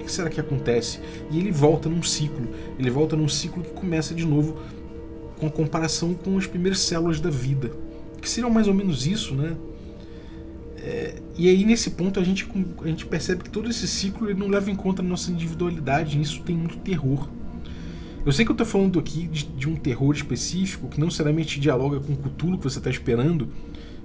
O 0.00 0.04
que 0.04 0.10
será 0.10 0.30
que 0.30 0.40
acontece? 0.40 0.98
E 1.30 1.38
ele 1.38 1.52
volta 1.52 1.88
num 1.88 2.02
ciclo, 2.02 2.48
ele 2.78 2.90
volta 2.90 3.14
num 3.14 3.28
ciclo 3.28 3.62
que 3.62 3.70
começa 3.70 4.14
de 4.14 4.24
novo 4.24 4.58
com 5.38 5.46
a 5.46 5.50
comparação 5.50 6.14
com 6.14 6.38
as 6.38 6.46
primeiras 6.46 6.78
células 6.78 7.20
da 7.20 7.30
vida 7.30 7.70
que 8.22 8.30
seriam 8.30 8.48
mais 8.48 8.68
ou 8.68 8.72
menos 8.72 9.04
isso, 9.06 9.34
né? 9.34 9.56
É, 10.76 11.16
e 11.36 11.48
aí 11.48 11.64
nesse 11.64 11.90
ponto 11.90 12.18
a 12.18 12.24
gente, 12.24 12.48
a 12.82 12.88
gente 12.88 13.04
percebe 13.04 13.44
que 13.44 13.50
todo 13.50 13.68
esse 13.68 13.86
ciclo 13.86 14.30
ele 14.30 14.38
não 14.38 14.48
leva 14.48 14.70
em 14.70 14.76
conta 14.76 15.02
a 15.02 15.04
nossa 15.04 15.30
individualidade, 15.30 16.16
e 16.16 16.22
isso 16.22 16.40
tem 16.42 16.56
muito 16.56 16.78
terror. 16.78 17.28
Eu 18.24 18.30
sei 18.30 18.44
que 18.44 18.52
eu 18.52 18.54
estou 18.54 18.66
falando 18.66 19.00
aqui 19.00 19.26
de, 19.26 19.44
de, 19.44 19.68
um 19.68 19.74
terror 19.74 20.14
específico 20.14 20.88
que 20.88 20.98
não 20.98 21.06
necessariamente 21.06 21.58
dialoga 21.58 21.98
com 21.98 22.12
o 22.12 22.16
Cthulhu 22.16 22.56
que 22.56 22.62
você 22.64 22.78
está 22.78 22.88
esperando, 22.88 23.48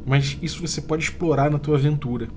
mas 0.08 0.38
isso 0.42 0.66
você 0.66 0.82
pode 0.82 1.04
explorar 1.04 1.52
na 1.52 1.60
tua 1.60 1.76
aventura. 1.76 2.30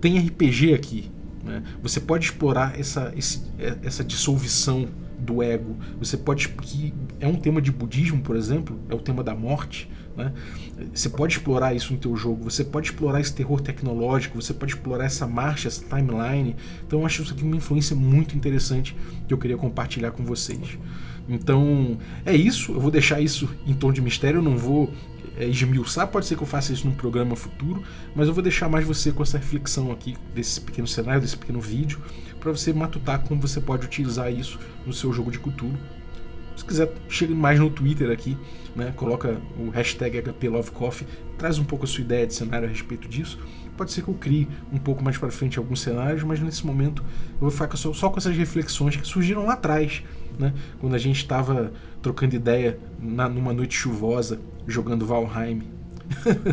Tem 0.00 0.18
RPG 0.18 0.74
aqui, 0.74 1.10
né? 1.42 1.62
você 1.82 1.98
pode 1.98 2.26
explorar 2.26 2.78
essa, 2.78 3.12
esse, 3.16 3.42
é, 3.58 3.78
essa 3.82 4.04
dissolução 4.04 4.86
do 5.18 5.42
ego. 5.42 5.76
Você 5.98 6.16
pode 6.16 6.48
que 6.48 6.92
é 7.18 7.26
um 7.26 7.36
tema 7.36 7.60
de 7.60 7.72
budismo, 7.72 8.20
por 8.20 8.36
exemplo, 8.36 8.78
é 8.88 8.94
o 8.94 8.98
tema 8.98 9.24
da 9.24 9.34
morte. 9.34 9.90
Né? 10.16 10.32
Você 10.92 11.08
pode 11.08 11.34
explorar 11.34 11.74
isso 11.74 11.92
no 11.92 11.98
teu 11.98 12.16
jogo, 12.16 12.44
você 12.44 12.64
pode 12.64 12.88
explorar 12.88 13.20
esse 13.20 13.34
terror 13.34 13.60
tecnológico, 13.60 14.40
você 14.40 14.52
pode 14.52 14.74
explorar 14.74 15.04
essa 15.04 15.26
marcha, 15.26 15.68
essa 15.68 15.84
timeline. 15.84 16.56
Então 16.86 17.00
eu 17.00 17.06
acho 17.06 17.22
isso 17.22 17.32
aqui 17.32 17.42
uma 17.42 17.56
influência 17.56 17.96
muito 17.96 18.36
interessante 18.36 18.96
que 19.26 19.32
eu 19.32 19.38
queria 19.38 19.56
compartilhar 19.56 20.10
com 20.10 20.24
vocês. 20.24 20.78
Então 21.28 21.98
é 22.24 22.34
isso, 22.34 22.72
eu 22.72 22.80
vou 22.80 22.90
deixar 22.90 23.20
isso 23.20 23.48
em 23.66 23.72
tom 23.72 23.92
de 23.92 24.00
mistério, 24.00 24.38
eu 24.38 24.42
não 24.42 24.56
vou 24.56 24.90
é, 25.40 25.48
esmiuçar, 25.48 26.06
pode 26.08 26.26
ser 26.26 26.36
que 26.36 26.42
eu 26.42 26.46
faça 26.46 26.72
isso 26.72 26.86
num 26.86 26.94
programa 26.94 27.34
futuro, 27.34 27.82
mas 28.14 28.28
eu 28.28 28.34
vou 28.34 28.42
deixar 28.42 28.68
mais 28.68 28.86
você 28.86 29.10
com 29.10 29.22
essa 29.22 29.38
reflexão 29.38 29.90
aqui 29.90 30.16
desse 30.34 30.60
pequeno 30.60 30.86
cenário, 30.86 31.20
desse 31.20 31.36
pequeno 31.36 31.60
vídeo, 31.60 32.00
para 32.38 32.50
você 32.50 32.72
matutar 32.72 33.20
como 33.20 33.40
você 33.40 33.60
pode 33.60 33.86
utilizar 33.86 34.32
isso 34.32 34.58
no 34.86 34.92
seu 34.92 35.12
jogo 35.12 35.30
de 35.30 35.38
cultura 35.38 35.78
se 36.60 36.64
quiser, 36.64 36.92
chega 37.08 37.34
mais 37.34 37.58
no 37.58 37.70
Twitter 37.70 38.10
aqui, 38.10 38.36
né? 38.76 38.92
Coloca 38.94 39.40
o 39.58 39.70
hashtag 39.70 40.20
HPLoveCoffee, 40.20 41.06
traz 41.38 41.58
um 41.58 41.64
pouco 41.64 41.86
a 41.86 41.88
sua 41.88 42.02
ideia 42.02 42.26
de 42.26 42.34
cenário 42.34 42.68
a 42.68 42.70
respeito 42.70 43.08
disso. 43.08 43.38
Pode 43.80 43.92
ser 43.92 44.02
que 44.02 44.08
eu 44.08 44.14
crie 44.14 44.46
um 44.70 44.76
pouco 44.76 45.02
mais 45.02 45.16
para 45.16 45.30
frente 45.30 45.58
alguns 45.58 45.80
cenários, 45.80 46.22
mas 46.22 46.38
nesse 46.38 46.66
momento 46.66 47.02
eu 47.32 47.40
vou 47.40 47.50
ficar 47.50 47.78
só, 47.78 47.94
só 47.94 48.10
com 48.10 48.18
essas 48.18 48.36
reflexões 48.36 48.94
que 48.94 49.06
surgiram 49.06 49.46
lá 49.46 49.54
atrás, 49.54 50.02
né? 50.38 50.52
Quando 50.78 50.94
a 50.94 50.98
gente 50.98 51.16
estava 51.16 51.72
trocando 52.02 52.36
ideia 52.36 52.78
na, 53.00 53.26
numa 53.26 53.54
noite 53.54 53.74
chuvosa, 53.74 54.38
jogando 54.66 55.06
Valheim. 55.06 55.62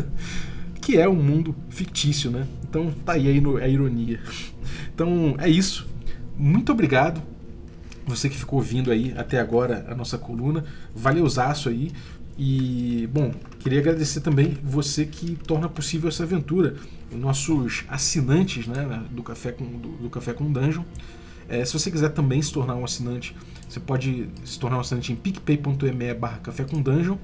que 0.80 0.96
é 0.96 1.06
um 1.06 1.16
mundo 1.16 1.54
fictício, 1.68 2.30
né? 2.30 2.46
Então 2.66 2.90
tá 3.04 3.12
aí 3.12 3.28
a 3.28 3.68
ironia. 3.68 4.20
Então 4.94 5.34
é 5.38 5.50
isso. 5.50 5.86
Muito 6.34 6.72
obrigado 6.72 7.22
você 8.08 8.30
que 8.30 8.36
ficou 8.38 8.58
ouvindo 8.58 8.90
aí 8.90 9.12
até 9.18 9.38
agora 9.38 9.84
a 9.86 9.94
nossa 9.94 10.16
coluna. 10.16 10.64
Valeuzaço 10.94 11.68
aí. 11.68 11.92
E, 12.38 13.08
bom, 13.12 13.32
queria 13.58 13.80
agradecer 13.80 14.20
também 14.20 14.56
você 14.62 15.04
que 15.04 15.34
torna 15.34 15.68
possível 15.68 16.08
essa 16.08 16.22
aventura, 16.22 16.76
os 17.10 17.18
nossos 17.18 17.84
assinantes 17.88 18.66
né, 18.68 19.04
do, 19.10 19.24
Café 19.24 19.50
com, 19.50 19.64
do, 19.64 19.88
do 19.96 20.08
Café 20.10 20.32
com 20.32 20.50
Dungeon. 20.50 20.84
É, 21.48 21.64
se 21.64 21.72
você 21.72 21.90
quiser 21.90 22.10
também 22.10 22.40
se 22.40 22.52
tornar 22.52 22.76
um 22.76 22.84
assinante, 22.84 23.34
você 23.68 23.80
pode 23.80 24.28
se 24.44 24.58
tornar 24.58 24.76
um 24.76 24.80
assinante 24.80 25.12
em 25.12 25.16
picpay.me 25.16 26.14
barra 26.14 26.38
café 26.38 26.64
com 26.64 26.80
dungeon. 26.80 27.16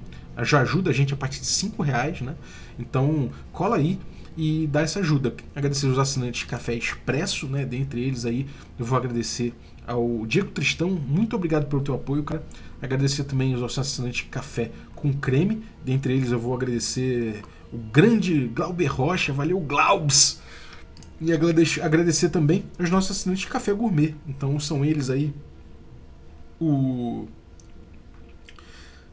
Já 0.42 0.62
ajuda 0.62 0.90
a 0.90 0.92
gente 0.92 1.12
a 1.14 1.16
partir 1.16 1.40
de 1.40 1.46
5 1.46 1.82
reais, 1.82 2.20
né? 2.22 2.34
Então 2.78 3.30
cola 3.52 3.76
aí 3.76 4.00
e 4.36 4.66
dá 4.66 4.80
essa 4.80 5.00
ajuda. 5.00 5.34
Agradecer 5.54 5.86
os 5.86 5.98
assinantes 5.98 6.44
Café 6.44 6.74
Expresso, 6.74 7.46
né? 7.46 7.64
Dentre 7.64 8.00
eles 8.00 8.24
aí, 8.24 8.46
eu 8.78 8.84
vou 8.84 8.96
agradecer 8.98 9.54
ao 9.86 10.24
Diego 10.26 10.50
Tristão, 10.50 10.90
muito 10.90 11.36
obrigado 11.36 11.66
pelo 11.66 11.82
teu 11.82 11.94
apoio, 11.94 12.22
cara. 12.22 12.42
Agradecer 12.80 13.24
também 13.24 13.54
aos 13.54 13.78
assinantes 13.78 14.26
Café 14.30 14.70
com 15.04 15.12
Creme, 15.12 15.62
dentre 15.84 16.14
eles 16.14 16.32
eu 16.32 16.38
vou 16.38 16.54
agradecer 16.54 17.42
o 17.70 17.76
grande 17.76 18.48
Glauber 18.48 18.86
Rocha, 18.86 19.34
valeu 19.34 19.60
Glaubs! 19.60 20.40
E 21.20 21.30
agradecer, 21.30 22.30
também 22.30 22.64
aos 22.78 22.88
nossos 22.88 23.10
assinantes 23.10 23.42
de 23.42 23.50
Café 23.50 23.74
Gourmet. 23.74 24.14
Então 24.26 24.58
são 24.58 24.82
eles 24.82 25.10
aí 25.10 25.34
o 26.58 27.28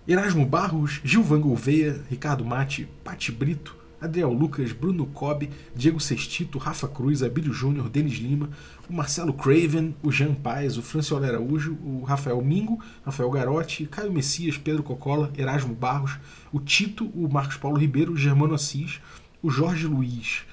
Erasmo 0.07 0.45
Barros, 0.45 1.01
Gilvan 1.03 1.41
Gouveia, 1.41 2.01
Ricardo 2.09 2.45
Mate, 2.45 2.87
Pati 3.03 3.29
Brito, 3.29 3.75
Adriel 4.01 4.33
Lucas, 4.33 4.71
Bruno 4.71 5.05
Cobb, 5.05 5.49
Diego 5.75 5.99
Sestito, 5.99 6.57
Rafa 6.57 6.87
Cruz, 6.87 7.21
Abílio 7.21 7.53
Júnior, 7.53 7.87
Denis 7.87 8.15
Lima, 8.15 8.49
o 8.89 8.93
Marcelo 8.93 9.33
Craven, 9.33 9.95
o 10.01 10.11
Jean 10.11 10.33
Paes, 10.33 10.77
o 10.77 10.81
Franciola 10.81 11.27
Araújo, 11.27 11.77
o 11.83 12.03
Rafael 12.03 12.41
Mingo, 12.41 12.79
Rafael 13.05 13.29
Garotti, 13.29 13.85
Caio 13.85 14.11
Messias, 14.11 14.57
Pedro 14.57 14.81
Cocola, 14.81 15.31
Erasmo 15.37 15.75
Barros, 15.75 16.17
o 16.51 16.59
Tito, 16.59 17.05
o 17.13 17.31
Marcos 17.31 17.57
Paulo 17.57 17.77
Ribeiro, 17.77 18.13
o 18.13 18.17
Germano 18.17 18.55
Assis, 18.55 18.99
o 19.43 19.49
Jorge 19.49 19.85
Luiz, 19.85 20.45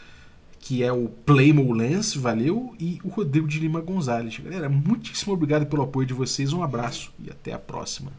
que 0.60 0.82
é 0.82 0.92
o 0.92 1.08
Playmo 1.08 1.72
Lance, 1.72 2.18
valeu, 2.18 2.74
e 2.78 2.98
o 3.02 3.08
Rodrigo 3.08 3.48
de 3.48 3.58
Lima 3.58 3.80
Gonzalez. 3.80 4.38
Galera, 4.38 4.68
muitíssimo 4.68 5.32
obrigado 5.32 5.66
pelo 5.66 5.82
apoio 5.82 6.06
de 6.06 6.12
vocês, 6.12 6.52
um 6.52 6.62
abraço 6.62 7.10
e 7.18 7.30
até 7.30 7.52
a 7.52 7.58
próxima. 7.58 8.12